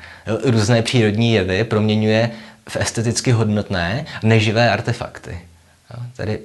Různé 0.43 0.81
přírodní 0.81 1.33
jevy 1.33 1.63
proměňuje 1.63 2.31
v 2.69 2.75
esteticky 2.75 3.31
hodnotné, 3.31 4.05
neživé 4.23 4.71
artefakty. 4.71 5.41
Tady 6.15 6.39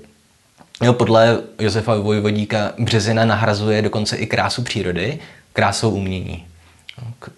Jo, 0.82 0.92
podle 0.92 1.38
Josefa 1.58 1.94
Vojvodíka 1.94 2.72
Březina 2.78 3.24
nahrazuje 3.24 3.82
dokonce 3.82 4.16
i 4.16 4.26
krásu 4.26 4.62
přírody 4.62 5.18
krásou 5.52 5.90
umění. 5.90 6.46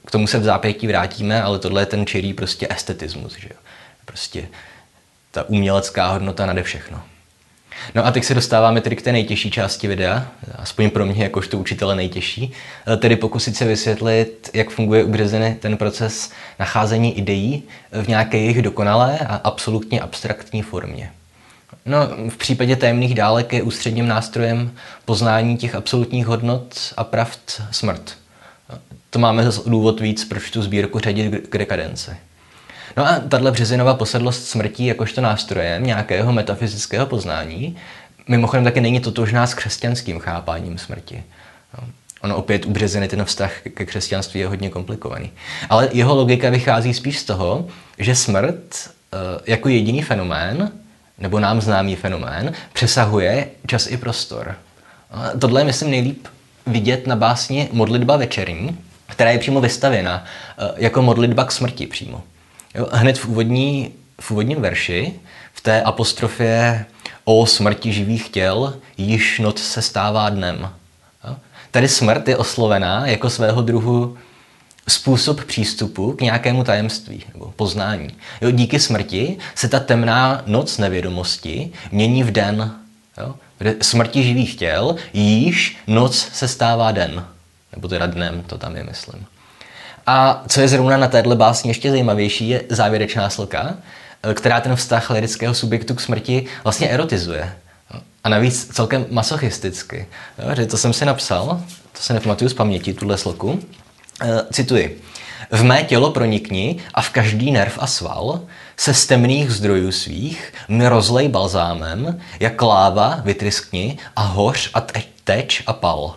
K 0.04 0.11
tomu 0.11 0.26
se 0.26 0.38
v 0.38 0.45
zápětí 0.45 0.87
vrátíme, 0.87 1.42
ale 1.42 1.59
tohle 1.59 1.83
je 1.83 1.87
ten 1.87 2.07
čirý 2.07 2.33
prostě 2.33 2.68
estetismus. 2.71 3.37
Že 3.38 3.49
jo? 3.50 3.57
Prostě 4.04 4.49
ta 5.30 5.49
umělecká 5.49 6.07
hodnota 6.07 6.47
nade 6.47 6.62
všechno. 6.62 7.02
No 7.95 8.07
a 8.07 8.11
teď 8.11 8.25
se 8.25 8.35
dostáváme 8.35 8.80
tedy 8.80 8.97
k 8.97 9.02
té 9.02 9.12
nejtěžší 9.12 9.50
části 9.50 9.88
videa, 9.88 10.28
aspoň 10.57 10.90
pro 10.90 11.07
mě 11.07 11.23
jakožto 11.23 11.59
učitele 11.59 11.97
nejtěžší, 11.97 12.52
tedy 12.99 13.16
pokusit 13.16 13.57
se 13.57 13.64
vysvětlit, 13.64 14.50
jak 14.54 14.71
funguje 14.71 15.04
u 15.04 15.11
Březiny 15.11 15.57
ten 15.61 15.76
proces 15.76 16.30
nacházení 16.59 17.18
ideí 17.18 17.62
v 17.92 18.09
nějaké 18.09 18.38
jejich 18.38 18.62
dokonalé 18.62 19.18
a 19.18 19.35
absolutně 19.37 20.00
abstraktní 20.00 20.62
formě. 20.62 21.12
No, 21.87 21.99
v 22.29 22.37
případě 22.37 22.77
tajemných 22.77 23.15
dálek 23.15 23.53
je 23.53 23.63
ústředním 23.63 24.09
nástrojem 24.09 24.71
poznání 25.05 25.57
těch 25.57 25.75
absolutních 25.75 26.27
hodnot 26.27 26.95
a 26.97 27.05
pravd 27.05 27.63
smrt. 27.71 28.19
To 29.11 29.19
máme 29.19 29.45
zase 29.45 29.71
důvod 29.71 30.01
víc, 30.01 30.25
proč 30.25 30.51
tu 30.51 30.63
sbírku 30.63 30.99
řadit 30.99 31.49
k 31.49 31.59
dekadenci. 31.59 32.11
No 32.97 33.07
a 33.07 33.21
tahle 33.29 33.51
březinová 33.51 33.95
posedlost 33.95 34.47
smrtí 34.47 34.87
jakožto 34.87 35.21
nástrojem 35.21 35.87
nějakého 35.87 36.33
metafyzického 36.33 37.07
poznání 37.07 37.77
mimochodem 38.29 38.65
taky 38.65 38.81
není 38.81 39.01
totožná 39.01 39.47
s 39.47 39.55
křesťanským 39.55 40.19
chápáním 40.19 40.79
smrti. 40.79 41.23
No, 41.79 41.89
ono 42.21 42.37
opět 42.37 42.67
u 42.67 42.71
Březiny 42.71 43.09
ten 43.09 43.25
vztah 43.25 43.53
ke 43.75 43.87
křesťanství 43.87 44.41
je 44.41 44.47
hodně 44.47 44.71
komplikovaný. 44.71 45.31
Ale 45.71 45.89
jeho 45.93 46.15
logika 46.15 46.51
vychází 46.51 46.95
spíš 46.95 47.19
z 47.19 47.25
toho, 47.25 47.67
že 47.99 48.15
smrt 48.15 48.91
eh, 49.13 49.17
jako 49.47 49.69
jediný 49.69 50.03
fenomén 50.03 50.73
nebo 51.19 51.41
nám 51.41 51.61
známý 51.61 51.97
fenomén, 51.97 52.53
přesahuje 52.73 53.49
čas 53.67 53.87
i 53.91 53.97
prostor. 53.97 54.57
Tohle 55.41 55.61
je, 55.61 55.65
myslím, 55.65 55.91
nejlíp 55.91 56.27
vidět 56.67 57.07
na 57.07 57.17
básni 57.17 57.69
Modlitba 57.73 58.17
večerní, 58.17 58.79
která 59.07 59.31
je 59.31 59.39
přímo 59.39 59.61
vystavěna 59.61 60.25
eh, 60.59 60.71
jako 60.77 61.03
modlitba 61.03 61.45
k 61.45 61.53
smrti 61.53 61.87
přímo. 61.87 62.23
Jo, 62.75 62.89
hned 62.93 63.19
v, 63.19 63.29
úvodní, 63.29 63.93
v 64.21 64.31
úvodním 64.31 64.61
verši, 64.61 65.13
v 65.53 65.61
té 65.61 65.83
apostrofě 65.83 66.85
o 67.25 67.47
smrti 67.47 67.93
živých 67.93 68.29
těl, 68.29 68.75
již 68.97 69.39
noc 69.39 69.63
se 69.63 69.83
stává 69.83 70.29
dnem. 70.29 70.71
Jo? 71.25 71.37
Tady 71.71 71.89
smrt 71.89 72.29
je 72.29 72.37
oslovená 72.37 73.07
jako 73.07 73.31
svého 73.31 73.63
druhu 73.63 74.19
způsob 74.88 75.45
přístupu 75.45 76.12
k 76.12 76.21
nějakému 76.21 76.64
tajemství 76.64 77.25
nebo 77.35 77.52
poznání. 77.57 78.11
Jo, 78.40 78.50
díky 78.50 78.80
smrti 78.80 79.37
se 79.54 79.68
ta 79.68 79.80
temná 79.80 80.42
noc 80.47 80.78
nevědomosti 80.78 81.73
mění 81.92 82.23
v 82.23 82.30
den. 82.30 82.75
Jo? 83.18 83.35
V 83.61 83.85
smrti 83.85 84.23
živých 84.23 84.57
těl 84.57 84.97
již 85.12 85.78
noc 85.87 86.28
se 86.33 86.49
stává 86.49 86.92
den. 86.92 87.25
Nebo 87.73 87.88
teda 87.88 88.07
dnem, 88.07 88.42
to 88.47 88.59
tam 88.59 88.76
je, 88.76 88.85
myslím. 88.85 89.26
A 90.07 90.45
co 90.49 90.61
je 90.61 90.68
zrovna 90.68 90.97
na 90.97 91.09
téhle 91.09 91.37
básni 91.37 91.71
ještě 91.71 91.90
zajímavější, 91.90 92.49
je 92.49 92.62
závěrečná 92.68 93.30
slka, 93.30 93.75
která 94.35 94.61
ten 94.61 94.76
vztah 94.76 95.11
lirického 95.11 95.54
subjektu 95.54 95.95
k 95.95 96.00
smrti 96.00 96.47
vlastně 96.64 96.88
erotizuje. 96.88 97.52
A 98.25 98.28
navíc 98.28 98.68
celkem 98.73 99.07
masochisticky. 99.11 100.07
Jo, 100.38 100.66
to 100.66 100.76
jsem 100.76 100.92
si 100.92 101.04
napsal, 101.04 101.62
to 101.92 102.02
se 102.02 102.14
nepamatuju 102.14 102.49
z 102.49 102.54
paměti, 102.54 102.95
tuhle 102.95 103.18
sloku. 103.18 103.61
Eh, 104.21 104.43
cituji. 104.53 105.03
V 105.51 105.65
mé 105.65 105.83
tělo 105.83 106.11
pronikni 106.11 106.77
a 106.95 107.03
v 107.03 107.11
každý 107.11 107.53
nerv 107.53 107.79
a 107.79 107.87
sval 107.87 108.41
se 108.77 108.95
z 108.95 109.07
temných 109.07 109.51
zdrojů 109.51 109.93
svých 109.93 110.53
mi 110.69 110.89
rozlej 110.89 111.29
balzámem, 111.29 112.21
jak 112.41 112.63
láva 112.63 113.21
vytryskni 113.25 113.99
a 114.17 114.23
hoř 114.23 114.71
a 114.75 114.87
teč 115.25 115.63
a 115.67 115.73
pal. 115.73 116.17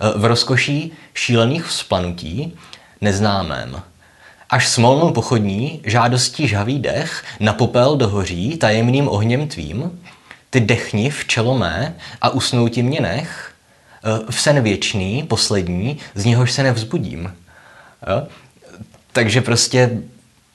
Eh, 0.00 0.18
v 0.18 0.24
rozkoší 0.24 0.92
šílených 1.14 1.64
vzplanutí 1.64 2.58
neznámém. 3.00 3.82
Až 4.50 4.68
smolnou 4.68 5.12
pochodní 5.12 5.80
žádostí 5.84 6.48
žhavý 6.48 6.78
dech 6.78 7.24
na 7.40 7.52
popel 7.52 7.96
dohoří 7.96 8.56
tajemným 8.56 9.08
ohněm 9.08 9.48
tvým, 9.48 10.00
ty 10.50 10.60
dechni 10.60 11.10
v 11.10 11.24
čelo 11.26 11.58
mé 11.58 11.94
a 12.20 12.30
usnouti 12.30 12.82
mě 12.82 13.00
nech, 13.00 13.52
eh, 14.04 14.32
v 14.32 14.40
sen 14.40 14.62
věčný, 14.62 15.22
poslední, 15.22 15.98
z 16.14 16.24
něhož 16.24 16.52
se 16.52 16.62
nevzbudím. 16.62 17.32
Jo? 18.08 18.26
Takže 19.12 19.40
prostě 19.40 19.90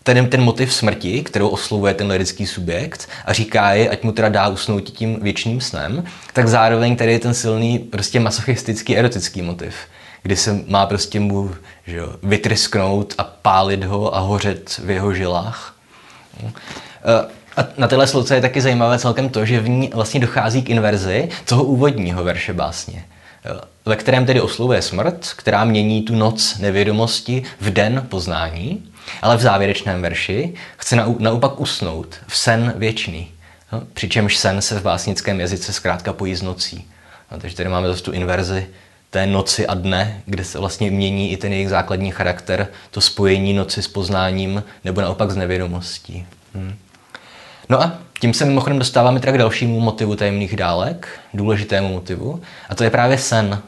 ten, 0.03 0.29
ten 0.29 0.41
motiv 0.41 0.73
smrti, 0.73 1.23
kterou 1.23 1.47
oslovuje 1.47 1.93
ten 1.93 2.07
lirický 2.07 2.45
subjekt 2.47 3.09
a 3.25 3.33
říká 3.33 3.71
je, 3.71 3.89
ať 3.89 4.03
mu 4.03 4.11
teda 4.11 4.29
dá 4.29 4.47
usnout 4.47 4.89
tím 4.89 5.19
věčným 5.21 5.61
snem, 5.61 6.03
tak 6.33 6.47
zároveň 6.47 6.95
tady 6.95 7.11
je 7.11 7.19
ten 7.19 7.33
silný 7.33 7.79
prostě 7.79 8.19
masochistický 8.19 8.97
erotický 8.97 9.41
motiv, 9.41 9.75
kdy 10.23 10.35
se 10.35 10.59
má 10.67 10.85
prostě 10.85 11.19
mu 11.19 11.55
že 11.87 11.97
jo, 11.97 12.15
vytrysknout 12.23 13.13
a 13.17 13.23
pálit 13.23 13.83
ho 13.83 14.15
a 14.15 14.19
hořet 14.19 14.81
v 14.83 14.89
jeho 14.89 15.13
žilách. 15.13 15.75
A 17.57 17.67
na 17.77 17.87
téhle 17.87 18.07
sloce 18.07 18.35
je 18.35 18.41
taky 18.41 18.61
zajímavé 18.61 18.99
celkem 18.99 19.29
to, 19.29 19.45
že 19.45 19.59
v 19.59 19.69
ní 19.69 19.91
vlastně 19.93 20.19
dochází 20.19 20.61
k 20.61 20.69
inverzi 20.69 21.29
toho 21.45 21.63
úvodního 21.63 22.23
verše 22.23 22.53
básně 22.53 23.05
ve 23.85 23.95
kterém 23.95 24.25
tedy 24.25 24.41
oslovuje 24.41 24.81
smrt, 24.81 25.33
která 25.35 25.65
mění 25.65 26.01
tu 26.01 26.15
noc 26.15 26.57
nevědomosti 26.57 27.43
v 27.59 27.69
den 27.69 28.05
poznání, 28.09 28.91
ale 29.21 29.37
v 29.37 29.41
závěrečném 29.41 30.01
verši 30.01 30.53
chce 30.77 30.95
naopak 31.19 31.59
usnout 31.59 32.15
v 32.27 32.37
sen 32.37 32.73
věčný. 32.77 33.31
No, 33.71 33.81
přičemž 33.93 34.37
sen 34.37 34.61
se 34.61 34.79
v 34.79 34.83
básnickém 34.83 35.39
jazyce 35.39 35.73
zkrátka 35.73 36.13
pojí 36.13 36.35
s 36.35 36.41
nocí. 36.41 36.87
No, 37.31 37.39
takže 37.39 37.55
tady 37.55 37.69
máme 37.69 37.87
zase 37.87 38.03
tu 38.03 38.11
inverzi 38.11 38.67
té 39.09 39.27
noci 39.27 39.67
a 39.67 39.73
dne, 39.73 40.21
kde 40.25 40.43
se 40.43 40.59
vlastně 40.59 40.91
mění 40.91 41.31
i 41.31 41.37
ten 41.37 41.53
jejich 41.53 41.69
základní 41.69 42.11
charakter, 42.11 42.67
to 42.91 43.01
spojení 43.01 43.53
noci 43.53 43.81
s 43.81 43.87
poznáním 43.87 44.63
nebo 44.83 45.01
naopak 45.01 45.31
s 45.31 45.35
nevědomostí. 45.35 46.25
Hmm. 46.53 46.75
No 47.69 47.81
a 47.81 47.91
tím 48.19 48.33
se 48.33 48.45
mimochodem 48.45 48.79
dostáváme 48.79 49.19
teda 49.19 49.31
k 49.31 49.37
dalšímu 49.37 49.79
motivu 49.79 50.15
tajemných 50.15 50.55
dálek, 50.55 51.07
důležitému 51.33 51.93
motivu, 51.93 52.41
a 52.69 52.75
to 52.75 52.83
je 52.83 52.89
právě 52.89 53.17
sen, 53.17 53.59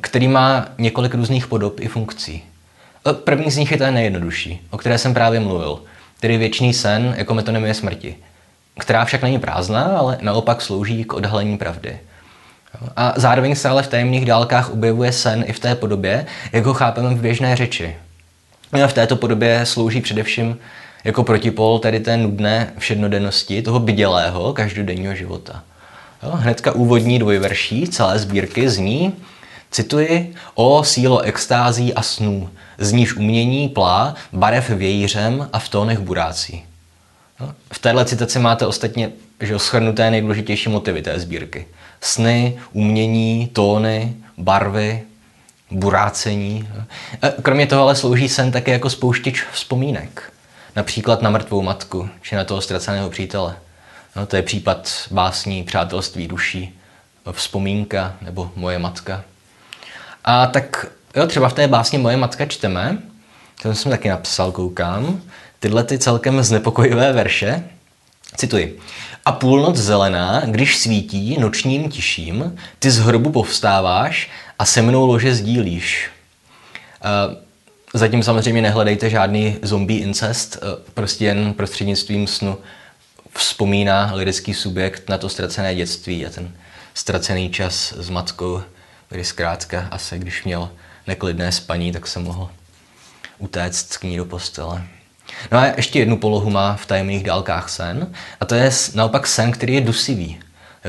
který 0.00 0.28
má 0.28 0.66
několik 0.78 1.14
různých 1.14 1.46
podob 1.46 1.80
i 1.80 1.88
funkcí. 1.88 2.42
První 3.12 3.50
z 3.50 3.56
nich 3.56 3.70
je 3.70 3.76
ten 3.76 3.94
nejjednodušší, 3.94 4.66
o 4.70 4.78
které 4.78 4.98
jsem 4.98 5.14
právě 5.14 5.40
mluvil, 5.40 5.82
tedy 6.20 6.38
věčný 6.38 6.74
sen 6.74 7.14
jako 7.18 7.34
metonymie 7.34 7.74
smrti, 7.74 8.16
která 8.78 9.04
však 9.04 9.22
není 9.22 9.38
prázdná, 9.38 9.82
ale 9.82 10.18
naopak 10.20 10.62
slouží 10.62 11.04
k 11.04 11.12
odhalení 11.12 11.58
pravdy. 11.58 11.98
A 12.96 13.12
zároveň 13.16 13.54
se 13.54 13.68
ale 13.68 13.82
v 13.82 13.88
tajemných 13.88 14.24
dálkách 14.24 14.70
objevuje 14.70 15.12
sen 15.12 15.44
i 15.46 15.52
v 15.52 15.58
té 15.58 15.74
podobě, 15.74 16.26
jak 16.52 16.64
ho 16.64 16.74
chápeme 16.74 17.14
v 17.14 17.20
běžné 17.20 17.56
řeči. 17.56 17.96
A 18.84 18.86
v 18.86 18.92
této 18.92 19.16
podobě 19.16 19.66
slouží 19.66 20.00
především 20.00 20.58
jako 21.04 21.24
protipol 21.24 21.78
tedy 21.78 22.00
té 22.00 22.16
nudné 22.16 22.72
všednodennosti, 22.78 23.62
toho 23.62 23.78
bydělého 23.78 24.52
každodenního 24.52 25.14
života. 25.14 25.62
Jo, 26.22 26.30
hnedka 26.34 26.72
úvodní 26.72 27.18
dvojverší 27.18 27.88
celé 27.88 28.18
sbírky 28.18 28.70
zní, 28.70 29.12
cituji, 29.70 30.34
o 30.54 30.84
sílo 30.84 31.20
extází 31.20 31.94
a 31.94 32.02
snů, 32.02 32.50
z 32.78 32.92
níž 32.92 33.14
umění 33.14 33.68
plá 33.68 34.14
barev 34.32 34.70
vějířem 34.70 35.48
a 35.52 35.58
v 35.58 35.68
tónech 35.68 35.98
burácí. 35.98 36.62
No, 37.40 37.54
v 37.72 37.78
téhle 37.78 38.04
citaci 38.04 38.38
máte 38.38 38.66
ostatně 38.66 39.10
že 39.40 39.58
schrnuté 39.58 40.10
nejdůležitější 40.10 40.68
motivy 40.68 41.02
té 41.02 41.20
sbírky. 41.20 41.66
Sny, 42.00 42.58
umění, 42.72 43.50
tóny, 43.52 44.14
barvy, 44.38 45.02
burácení. 45.70 46.68
Kromě 47.42 47.66
toho 47.66 47.82
ale 47.82 47.96
slouží 47.96 48.28
sen 48.28 48.52
také 48.52 48.72
jako 48.72 48.90
spouštěč 48.90 49.44
vzpomínek. 49.52 50.32
Například 50.76 51.22
na 51.22 51.30
mrtvou 51.30 51.62
matku, 51.62 52.08
či 52.22 52.34
na 52.34 52.44
toho 52.44 52.60
ztraceného 52.60 53.10
přítele. 53.10 53.56
No, 54.16 54.26
to 54.26 54.36
je 54.36 54.42
případ 54.42 55.08
básní 55.10 55.64
Přátelství 55.64 56.28
duší, 56.28 56.78
Vzpomínka 57.32 58.16
nebo 58.20 58.52
Moje 58.56 58.78
matka. 58.78 59.24
A 60.24 60.46
tak 60.46 60.86
jo, 61.16 61.26
třeba 61.26 61.48
v 61.48 61.52
té 61.52 61.68
básni 61.68 61.98
Moje 61.98 62.16
matka 62.16 62.46
čteme, 62.46 62.98
to 63.62 63.74
jsem 63.74 63.90
taky 63.90 64.08
napsal, 64.08 64.52
koukám, 64.52 65.22
tyhle 65.60 65.84
ty 65.84 65.98
celkem 65.98 66.42
znepokojivé 66.42 67.12
verše, 67.12 67.64
cituji. 68.36 68.80
A 69.24 69.32
půlnoc 69.32 69.76
zelená, 69.76 70.42
když 70.46 70.78
svítí 70.78 71.36
nočním 71.40 71.90
tiším, 71.90 72.56
ty 72.78 72.90
z 72.90 72.98
hrobu 72.98 73.30
povstáváš 73.30 74.30
a 74.58 74.64
se 74.64 74.82
mnou 74.82 75.06
lože 75.06 75.34
sdílíš. 75.34 76.10
Zatím 77.96 78.22
samozřejmě 78.22 78.62
nehledejte 78.62 79.10
žádný 79.10 79.58
zombie 79.62 80.00
incest, 80.00 80.58
prostě 80.94 81.24
jen 81.24 81.54
prostřednictvím 81.54 82.26
snu 82.26 82.58
vzpomíná 83.36 84.10
lirický 84.14 84.54
subjekt 84.54 85.08
na 85.08 85.18
to 85.18 85.28
ztracené 85.28 85.74
dětství 85.74 86.26
a 86.26 86.30
ten 86.30 86.52
ztracený 86.94 87.50
čas 87.50 87.94
s 87.96 88.10
matkou, 88.10 88.62
kdy 89.08 89.24
zkrátka 89.24 89.88
asi 89.90 90.18
když 90.18 90.44
měl 90.44 90.70
neklidné 91.06 91.52
spaní, 91.52 91.92
tak 91.92 92.06
se 92.06 92.20
mohl 92.20 92.50
utéct 93.38 93.96
k 93.96 94.02
ní 94.02 94.16
do 94.16 94.24
postele. 94.24 94.82
No 95.52 95.58
a 95.58 95.66
ještě 95.66 95.98
jednu 95.98 96.16
polohu 96.16 96.50
má 96.50 96.76
v 96.76 96.86
tajemných 96.86 97.24
dálkách 97.24 97.68
sen, 97.68 98.12
a 98.40 98.44
to 98.44 98.54
je 98.54 98.70
naopak 98.94 99.26
sen, 99.26 99.52
který 99.52 99.74
je 99.74 99.80
dusivý, 99.80 100.40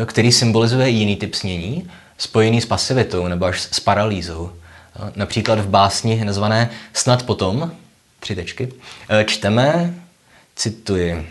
který 0.06 0.32
symbolizuje 0.32 0.90
jiný 0.90 1.16
typ 1.16 1.36
snění, 1.36 1.90
spojený 2.18 2.62
s 2.62 2.66
pasivitou 2.66 3.28
nebo 3.28 3.46
až 3.46 3.62
s 3.62 3.80
paralýzou. 3.80 4.52
Například 5.16 5.60
v 5.60 5.70
básni 5.70 6.25
nazvané 6.25 6.70
Snad 6.94 7.24
potom, 7.24 7.72
tři 8.20 8.36
tečky, 8.36 8.74
e, 9.10 9.24
čteme, 9.24 9.94
cituji, 10.56 11.30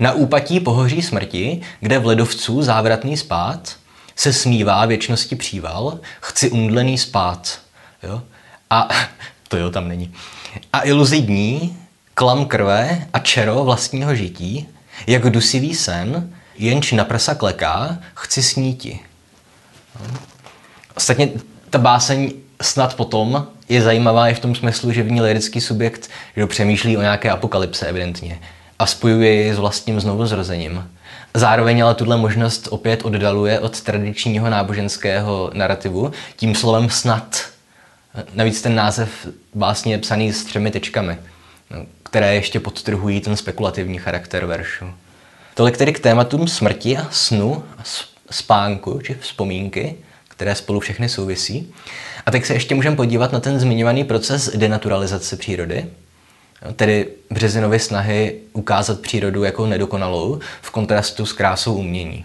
na 0.00 0.12
úpatí 0.12 0.60
pohoří 0.60 1.02
smrti, 1.02 1.60
kde 1.80 1.98
v 1.98 2.06
ledovců 2.06 2.62
závratný 2.62 3.16
spát, 3.16 3.76
se 4.16 4.32
smívá 4.32 4.86
věčnosti 4.86 5.36
příval, 5.36 5.98
chci 6.20 6.50
umdlený 6.50 6.98
spát. 6.98 7.58
Jo? 8.02 8.22
A 8.70 8.88
to 9.48 9.56
jo, 9.56 9.70
tam 9.70 9.88
není. 9.88 10.14
A 10.72 10.84
iluzi 10.86 11.20
dní, 11.20 11.78
klam 12.14 12.46
krve 12.46 13.06
a 13.12 13.18
čero 13.18 13.64
vlastního 13.64 14.14
žití, 14.14 14.68
jak 15.06 15.30
dusivý 15.30 15.74
sen, 15.74 16.34
jenž 16.54 16.92
na 16.92 17.04
prsa 17.04 17.34
kleká, 17.34 17.98
chci 18.14 18.42
sníti. 18.42 19.00
Ostatně 20.94 21.28
ta 21.70 21.78
báseň 21.78 22.32
snad 22.62 22.96
potom 22.96 23.46
je 23.68 23.82
zajímavá 23.82 24.28
i 24.28 24.34
v 24.34 24.40
tom 24.40 24.54
smyslu, 24.54 24.92
že 24.92 25.02
v 25.02 25.10
ní 25.10 25.20
lirický 25.20 25.60
subjekt 25.60 26.10
že 26.36 26.46
přemýšlí 26.46 26.96
o 26.96 27.00
nějaké 27.00 27.30
apokalypse 27.30 27.86
evidentně 27.86 28.38
a 28.78 28.86
spojuje 28.86 29.32
ji 29.32 29.54
s 29.54 29.58
vlastním 29.58 30.00
znovuzrozením. 30.00 30.90
Zároveň 31.34 31.84
ale 31.84 31.94
tuhle 31.94 32.16
možnost 32.16 32.68
opět 32.70 33.04
oddaluje 33.04 33.60
od 33.60 33.80
tradičního 33.80 34.50
náboženského 34.50 35.50
narrativu 35.54 36.12
tím 36.36 36.54
slovem 36.54 36.90
snad. 36.90 37.40
Navíc 38.34 38.62
ten 38.62 38.74
název 38.74 39.26
básně 39.54 39.94
je 39.94 39.98
psaný 39.98 40.32
s 40.32 40.44
třemi 40.44 40.70
tečkami, 40.70 41.18
které 42.02 42.34
ještě 42.34 42.60
podtrhují 42.60 43.20
ten 43.20 43.36
spekulativní 43.36 43.98
charakter 43.98 44.44
veršu. 44.44 44.84
Tolik 45.54 45.76
tedy 45.76 45.92
k 45.92 46.00
tématům 46.00 46.48
smrti 46.48 46.96
a 46.96 47.06
snu 47.10 47.64
a 47.78 47.82
spánku 48.30 49.00
či 49.00 49.14
vzpomínky, 49.14 49.96
které 50.32 50.54
spolu 50.54 50.80
všechny 50.80 51.08
souvisí. 51.08 51.72
A 52.26 52.30
teď 52.30 52.44
se 52.44 52.54
ještě 52.54 52.74
můžeme 52.74 52.96
podívat 52.96 53.32
na 53.32 53.40
ten 53.40 53.60
zmiňovaný 53.60 54.04
proces 54.04 54.50
denaturalizace 54.56 55.36
přírody, 55.36 55.86
tedy 56.76 57.06
Březinovy 57.30 57.78
snahy 57.78 58.34
ukázat 58.52 59.00
přírodu 59.00 59.44
jako 59.44 59.66
nedokonalou 59.66 60.40
v 60.62 60.70
kontrastu 60.70 61.26
s 61.26 61.32
krásou 61.32 61.74
umění. 61.74 62.24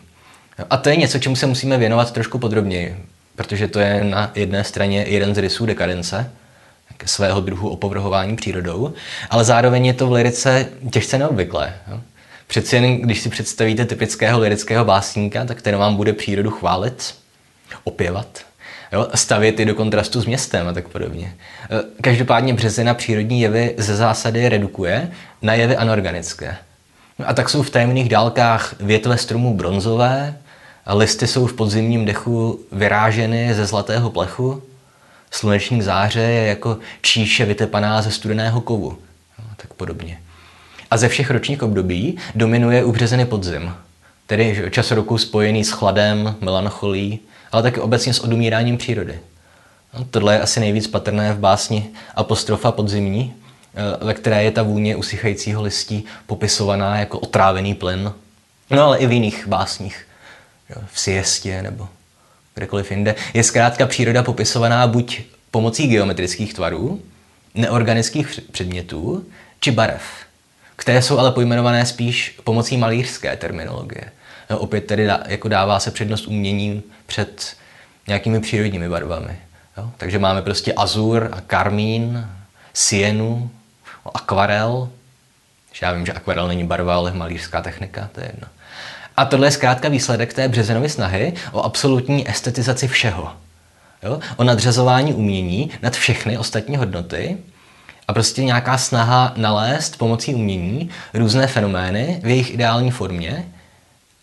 A 0.70 0.78
to 0.78 0.90
je 0.90 0.96
něco, 0.96 1.20
čemu 1.20 1.36
se 1.36 1.46
musíme 1.46 1.78
věnovat 1.78 2.12
trošku 2.12 2.40
podrobněji, 2.40 3.06
protože 3.36 3.68
to 3.68 3.80
je 3.80 4.04
na 4.04 4.32
jedné 4.36 4.64
straně 4.64 5.06
jeden 5.08 5.36
z 5.36 5.38
rysů 5.38 5.66
dekadence, 5.66 6.32
svého 7.06 7.42
druhu 7.42 7.70
opovrhování 7.70 8.36
přírodou, 8.36 8.94
ale 9.30 9.44
zároveň 9.44 9.86
je 9.86 9.94
to 9.94 10.08
v 10.08 10.12
lirice 10.12 10.70
těžce 10.92 11.18
neobvyklé. 11.18 11.74
Přeci 12.48 12.76
jen, 12.76 13.02
když 13.02 13.22
si 13.22 13.30
představíte 13.30 13.86
typického 13.86 14.40
lirického 14.40 14.86
básníka, 14.86 15.46
tak 15.46 15.62
ten 15.62 15.78
vám 15.78 15.96
bude 15.96 16.14
přírodu 16.14 16.52
chválit, 16.52 17.16
opěvat, 17.84 18.40
jo, 18.94 19.08
stavět 19.16 19.60
i 19.60 19.66
do 19.66 19.76
kontrastu 19.76 20.22
s 20.22 20.26
městem 20.26 20.68
a 20.68 20.74
tak 20.74 20.88
podobně. 20.88 21.34
E, 21.70 22.02
každopádně 22.02 22.54
březina 22.54 22.94
přírodní 22.94 23.42
jevy 23.42 23.76
ze 23.78 23.96
zásady 23.96 24.50
redukuje 24.50 25.12
na 25.42 25.54
jevy 25.54 25.76
anorganické. 25.76 26.58
A 27.26 27.34
tak 27.34 27.50
jsou 27.50 27.64
v 27.64 27.70
tajemných 27.70 28.10
dálkách 28.10 28.76
větve 28.80 29.18
stromů 29.18 29.54
bronzové, 29.54 30.38
listy 30.88 31.28
jsou 31.28 31.48
v 31.48 31.54
podzimním 31.54 32.06
dechu 32.06 32.60
vyráženy 32.72 33.54
ze 33.54 33.66
zlatého 33.66 34.10
plechu, 34.10 34.64
sluneční 35.32 35.82
záře 35.82 36.22
je 36.22 36.48
jako 36.48 36.78
číše 37.02 37.46
vytepaná 37.46 38.02
ze 38.02 38.12
studeného 38.12 38.62
kovu. 38.62 38.98
A 39.40 39.56
tak 39.56 39.74
podobně. 39.74 40.20
A 40.92 40.98
ze 40.98 41.10
všech 41.10 41.32
ročních 41.32 41.64
období 41.64 42.18
dominuje 42.36 42.84
u 42.84 42.92
březiny 42.92 43.26
podzim, 43.26 43.74
tedy 44.28 44.64
čas 44.72 44.92
roku 44.92 45.18
spojený 45.18 45.64
s 45.64 45.72
chladem, 45.72 46.36
melancholí, 46.42 47.20
ale 47.52 47.64
také 47.64 47.82
obecně 47.82 48.14
s 48.14 48.20
odumíráním 48.20 48.78
přírody. 48.78 49.20
No, 49.94 50.06
tohle 50.12 50.34
je 50.34 50.42
asi 50.42 50.60
nejvíc 50.60 50.88
patrné 50.88 51.34
v 51.34 51.40
básni 51.40 51.90
Apostrofa 52.16 52.72
podzimní, 52.72 53.34
eh, 53.74 54.06
ve 54.06 54.14
které 54.14 54.44
je 54.44 54.52
ta 54.52 54.64
vůně 54.64 54.96
usychajícího 54.96 55.62
listí 55.62 56.06
popisovaná 56.26 57.00
jako 57.00 57.20
otrávený 57.20 57.76
plyn. 57.76 58.14
No 58.70 58.84
ale 58.84 58.98
i 58.98 59.08
v 59.08 59.12
jiných 59.12 59.48
básních, 59.48 60.08
v 60.86 61.00
siestě 61.00 61.62
nebo 61.62 61.88
kdekoliv 62.56 62.92
jinde, 62.92 63.16
je 63.34 63.44
zkrátka 63.44 63.86
příroda 63.86 64.24
popisovaná 64.24 64.88
buď 64.88 65.22
pomocí 65.52 65.88
geometrických 65.88 66.54
tvarů, 66.54 67.02
neorganických 67.56 68.42
předmětů 68.52 69.26
či 69.60 69.72
barev, 69.72 70.02
které 70.76 71.02
jsou 71.02 71.18
ale 71.18 71.32
pojmenované 71.32 71.86
spíš 71.86 72.40
pomocí 72.44 72.78
malířské 72.78 73.38
terminologie. 73.38 74.12
No, 74.50 74.60
opět 74.60 74.82
tedy 74.82 75.08
dá, 75.08 75.24
jako 75.28 75.48
dává 75.48 75.80
se 75.80 75.92
přednost 75.92 76.28
uměním 76.28 76.84
před 77.06 77.58
nějakými 78.08 78.40
přírodními 78.40 78.90
barvami. 78.90 79.38
Jo? 79.78 79.92
Takže 79.98 80.20
máme 80.20 80.42
prostě 80.42 80.74
azur 80.74 81.30
a 81.32 81.42
karmín, 81.42 82.28
sienu, 82.74 83.50
akvarel. 84.14 84.90
Já 85.82 85.92
vím, 85.92 86.06
že 86.06 86.14
akvarel 86.14 86.48
není 86.48 86.64
barva, 86.64 86.96
ale 86.96 87.14
malířská 87.14 87.62
technika, 87.62 88.10
to 88.12 88.20
je 88.20 88.26
jedno. 88.26 88.48
A 89.18 89.26
tohle 89.26 89.48
je 89.48 89.52
zkrátka 89.52 89.90
výsledek 89.90 90.34
té 90.34 90.48
Březenovy 90.48 90.90
snahy 90.90 91.34
o 91.52 91.62
absolutní 91.62 92.30
estetizaci 92.30 92.88
všeho. 92.88 93.34
Jo? 94.04 94.20
O 94.36 94.44
nadřazování 94.44 95.14
umění 95.14 95.72
nad 95.82 95.94
všechny 95.94 96.38
ostatní 96.38 96.78
hodnoty 96.78 97.38
a 98.08 98.14
prostě 98.14 98.44
nějaká 98.44 98.78
snaha 98.78 99.34
nalézt 99.36 99.98
pomocí 99.98 100.36
umění 100.36 100.90
různé 101.14 101.48
fenomény 101.48 102.20
v 102.24 102.28
jejich 102.28 102.54
ideální 102.54 102.92
formě 102.92 103.46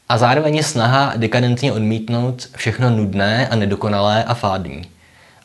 a 0.08 0.18
zároveň 0.18 0.56
je 0.56 0.62
snaha 0.62 1.12
dekadentně 1.16 1.72
odmítnout 1.72 2.48
všechno 2.56 2.90
nudné 2.90 3.48
a 3.48 3.56
nedokonalé 3.56 4.24
a 4.24 4.34
fádní. 4.34 4.82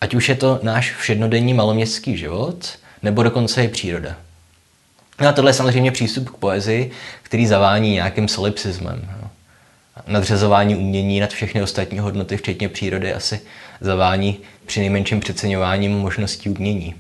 Ať 0.02 0.14
už 0.14 0.30
je 0.30 0.36
to 0.36 0.60
náš 0.64 0.96
všednodenní 0.96 1.54
maloměstský 1.54 2.18
život, 2.18 2.70
nebo 3.04 3.24
dokonce 3.24 3.64
i 3.64 3.68
příroda. 3.68 4.16
No 5.22 5.28
a 5.28 5.32
tohle 5.32 5.50
je 5.50 5.54
samozřejmě 5.54 5.92
přístup 5.92 6.30
k 6.30 6.38
poezii, 6.38 6.92
který 7.24 7.48
zavání 7.48 7.92
nějakým 7.92 8.28
solipsismem. 8.28 9.10
Nadřazování 10.08 10.76
umění 10.76 11.20
nad 11.20 11.30
všechny 11.30 11.62
ostatní 11.62 12.00
hodnoty, 12.00 12.38
včetně 12.38 12.70
přírody, 12.70 13.14
asi 13.14 13.42
zavání 13.82 14.38
při 14.66 14.80
nejmenším 14.80 15.20
přeceňováním 15.20 15.92
možností 15.92 16.50
umění. 16.50 16.96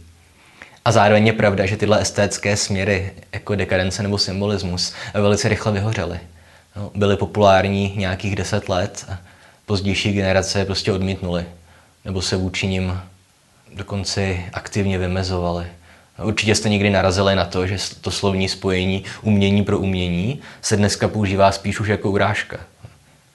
A 0.85 0.91
zároveň 0.91 1.27
je 1.27 1.33
pravda, 1.33 1.65
že 1.65 1.77
tyhle 1.77 2.01
estétské 2.01 2.57
směry, 2.57 3.11
jako 3.33 3.55
dekadence 3.55 4.03
nebo 4.03 4.17
symbolismus, 4.17 4.93
velice 5.13 5.49
rychle 5.49 5.71
vyhořely 5.71 6.19
no, 6.23 6.38
byly 6.95 7.17
populární 7.17 7.93
nějakých 7.97 8.35
deset 8.35 8.69
let 8.69 9.05
a 9.11 9.17
pozdější 9.65 10.13
generace 10.13 10.59
je 10.59 10.65
prostě 10.65 10.91
odmítnuly. 10.91 11.45
Nebo 12.05 12.21
se 12.21 12.35
vůči 12.37 12.67
nim 12.67 12.99
dokonce 13.73 14.37
aktivně 14.53 14.97
vymezovali. 14.97 15.67
No, 16.19 16.25
určitě 16.25 16.55
jste 16.55 16.69
někdy 16.69 16.89
narazili 16.89 17.35
na 17.35 17.45
to, 17.45 17.67
že 17.67 17.77
to 18.01 18.11
slovní 18.11 18.49
spojení 18.49 19.03
umění 19.21 19.63
pro 19.63 19.79
umění 19.79 20.41
se 20.61 20.77
dneska 20.77 21.07
používá 21.07 21.51
spíš 21.51 21.79
už 21.79 21.87
jako 21.87 22.11
urážka. 22.11 22.57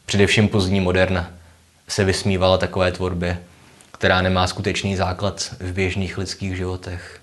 Především 0.06 0.48
pozdní 0.48 0.80
moderna 0.80 1.30
se 1.88 2.04
vysmívala 2.04 2.58
takové 2.58 2.92
tvorbě, 2.92 3.38
která 3.92 4.22
nemá 4.22 4.46
skutečný 4.46 4.96
základ 4.96 5.54
v 5.60 5.72
běžných 5.72 6.18
lidských 6.18 6.56
životech. 6.56 7.20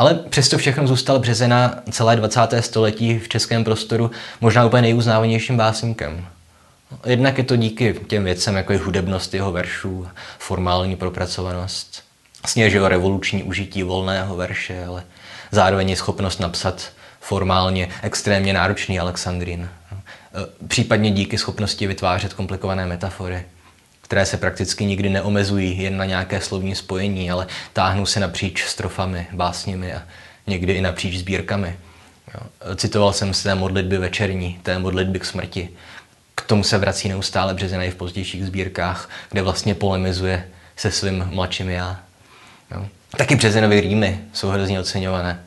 Ale 0.00 0.14
přesto 0.14 0.58
všechno 0.58 0.86
zůstal 0.86 1.18
Březina 1.18 1.74
celé 1.90 2.16
20. 2.16 2.40
století 2.60 3.18
v 3.18 3.28
českém 3.28 3.64
prostoru 3.64 4.10
možná 4.40 4.66
úplně 4.66 4.82
nejuznávanějším 4.82 5.56
básníkem. 5.56 6.26
Jednak 7.06 7.38
je 7.38 7.44
to 7.44 7.56
díky 7.56 8.00
těm 8.06 8.24
věcem, 8.24 8.56
jako 8.56 8.72
je 8.72 8.78
hudebnost 8.78 9.34
jeho 9.34 9.52
veršů, 9.52 10.08
formální 10.38 10.96
propracovanost, 10.96 12.02
vlastně, 12.42 12.70
že 12.70 12.88
revoluční 12.88 13.42
užití 13.42 13.82
volného 13.82 14.36
verše, 14.36 14.84
ale 14.84 15.04
zároveň 15.50 15.90
je 15.90 15.96
schopnost 15.96 16.40
napsat 16.40 16.92
formálně 17.20 17.88
extrémně 18.02 18.52
náročný 18.52 19.00
Alexandrin. 19.00 19.68
Případně 20.68 21.10
díky 21.10 21.38
schopnosti 21.38 21.86
vytvářet 21.86 22.34
komplikované 22.34 22.86
metafory, 22.86 23.44
které 24.10 24.26
se 24.26 24.36
prakticky 24.36 24.84
nikdy 24.84 25.08
neomezují 25.08 25.82
jen 25.82 25.96
na 25.96 26.04
nějaké 26.04 26.40
slovní 26.40 26.74
spojení, 26.74 27.30
ale 27.30 27.46
táhnou 27.72 28.06
se 28.06 28.20
napříč 28.20 28.64
strofami, 28.64 29.26
básněmi 29.32 29.94
a 29.94 30.02
někdy 30.46 30.72
i 30.72 30.80
napříč 30.80 31.16
sbírkami. 31.16 31.76
Citoval 32.76 33.12
jsem 33.12 33.34
z 33.34 33.42
té 33.42 33.54
modlitby 33.54 33.98
večerní, 33.98 34.60
té 34.62 34.78
modlitby 34.78 35.18
k 35.18 35.24
smrti, 35.24 35.68
k 36.34 36.40
tomu 36.40 36.64
se 36.64 36.78
vrací 36.78 37.08
neustále 37.08 37.54
Březina 37.54 37.84
i 37.84 37.90
v 37.90 37.94
pozdějších 37.94 38.46
sbírkách, 38.46 39.10
kde 39.30 39.42
vlastně 39.42 39.74
polemizuje 39.74 40.48
se 40.76 40.90
svým 40.90 41.28
mladším 41.32 41.70
já. 41.70 42.00
Jo. 42.70 42.86
Taky 43.16 43.36
Březinovi 43.36 43.80
rýmy 43.80 44.20
jsou 44.32 44.48
hrozně 44.48 44.80
oceňované. 44.80 45.40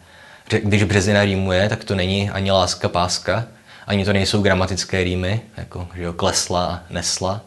Když 0.64 0.84
Březina 0.84 1.24
rýmuje, 1.24 1.70
tak 1.70 1.84
to 1.84 1.96
není 1.96 2.30
ani 2.30 2.52
láska 2.52 2.90
páska, 2.90 3.46
ani 3.88 4.06
to 4.06 4.14
nejsou 4.14 4.42
gramatické 4.42 5.04
rýmy, 5.04 5.42
jako 5.58 5.88
že 5.96 6.04
jo, 6.04 6.14
klesla 6.14 6.66
a 6.66 6.80
nesla, 6.90 7.42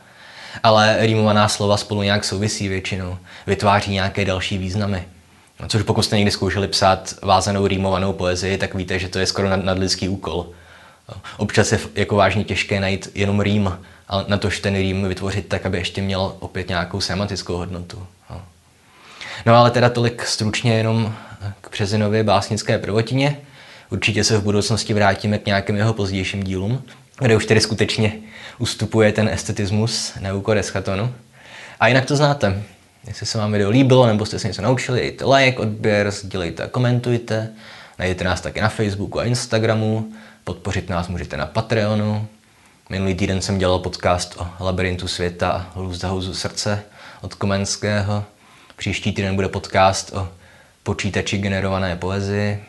ale 0.63 0.97
rýmovaná 1.01 1.49
slova 1.49 1.77
spolu 1.77 2.03
nějak 2.03 2.25
souvisí 2.25 2.69
většinou, 2.69 3.19
vytváří 3.47 3.93
nějaké 3.93 4.25
další 4.25 4.59
významy. 4.59 5.05
No, 5.61 5.69
což 5.69 5.83
pokud 5.83 6.03
jste 6.03 6.17
někdy 6.17 6.31
zkoušeli 6.31 6.69
psát 6.69 7.15
vázanou 7.23 7.67
rýmovanou 7.67 8.13
poezii, 8.13 8.59
tak 8.59 8.75
víte, 8.75 8.99
že 8.99 9.09
to 9.09 9.19
je 9.19 9.27
skoro 9.27 9.57
nadlidský 9.57 10.09
úkol. 10.09 10.47
Občas 11.37 11.73
je 11.73 11.79
jako 11.95 12.17
vážně 12.17 12.45
těžké 12.45 12.81
najít 12.81 13.11
jenom 13.15 13.41
rým, 13.41 13.79
ale 14.09 14.25
na 14.29 14.37
tož 14.37 14.61
ten 14.61 14.75
rým 14.75 15.09
vytvořit 15.09 15.49
tak, 15.49 15.67
aby 15.67 15.79
ještě 15.79 16.03
měl 16.03 16.37
opět 16.39 16.69
nějakou 16.69 17.01
semantickou 17.01 17.57
hodnotu. 17.57 18.07
No 19.47 19.55
ale 19.55 19.71
teda 19.71 19.89
tolik 19.89 20.27
stručně 20.27 20.75
jenom 20.75 21.15
k 21.61 21.71
Březinově 21.71 22.25
básnické 22.25 22.79
prvotině. 22.79 23.41
Určitě 23.91 24.25
se 24.25 24.39
v 24.39 24.43
budoucnosti 24.43 24.95
vrátíme 24.95 25.39
k 25.39 25.47
nějakým 25.47 25.77
jeho 25.77 25.93
pozdějším 25.93 26.45
dílům, 26.45 26.83
kde 27.19 27.37
už 27.37 27.47
tedy 27.47 27.61
skutečně 27.61 28.13
ustupuje 28.59 29.13
ten 29.13 29.29
estetismus 29.29 30.13
na 30.21 30.35
úkor 30.35 30.59
eschatonu. 30.59 31.15
A 31.81 31.89
jinak 31.89 32.05
to 32.05 32.17
znáte. 32.17 32.63
Jestli 33.07 33.27
se 33.27 33.39
vám 33.39 33.53
video 33.53 33.71
líbilo 33.71 34.07
nebo 34.07 34.27
jste 34.27 34.39
se 34.39 34.49
něco 34.49 34.63
naučili, 34.63 35.01
dejte 35.01 35.25
like, 35.25 35.59
odběr, 35.59 36.11
sdílejte 36.11 36.63
a 36.63 36.69
komentujte. 36.69 37.53
Najdete 37.99 38.25
nás 38.25 38.41
taky 38.41 38.61
na 38.61 38.69
Facebooku 38.69 39.21
a 39.21 39.25
Instagramu. 39.25 40.13
Podpořit 40.45 40.89
nás 40.89 41.09
můžete 41.09 41.37
na 41.37 41.47
Patreonu. 41.47 42.27
Minulý 42.89 43.15
týden 43.15 43.41
jsem 43.41 43.59
dělal 43.59 43.79
podcast 43.79 44.35
o 44.39 44.65
labirintu 44.65 45.09
světa 45.09 45.51
a 45.51 45.79
Lůzdahouzu 45.79 46.35
srdce 46.35 46.83
od 47.21 47.35
Komenského. 47.35 48.25
Příští 48.77 49.13
týden 49.13 49.35
bude 49.35 49.49
podcast 49.49 50.13
o 50.13 50.29
počítači 50.83 51.39
generované 51.39 51.97
poezii. 51.97 52.65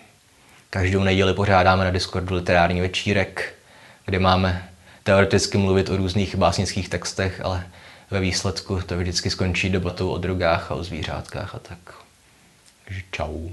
Každou 0.69 1.03
neděli 1.03 1.33
pořádáme 1.33 1.83
na 1.83 1.91
Discordu 1.91 2.35
literární 2.35 2.81
večírek, 2.81 3.56
kde 4.07 4.19
máme 4.19 4.69
teoreticky 5.03 5.57
mluvit 5.57 5.89
o 5.89 5.97
různých 5.97 6.35
básnických 6.35 6.89
textech, 6.89 7.41
ale 7.43 7.67
ve 8.11 8.19
výsledku 8.19 8.81
to 8.85 8.97
vždycky 8.97 9.29
skončí 9.29 9.69
debatou 9.69 10.09
o 10.09 10.17
drogách 10.17 10.71
a 10.71 10.75
o 10.75 10.83
zvířátkách 10.83 11.55
a 11.55 11.59
tak. 11.59 11.79
Takže 12.85 13.01
čau. 13.11 13.49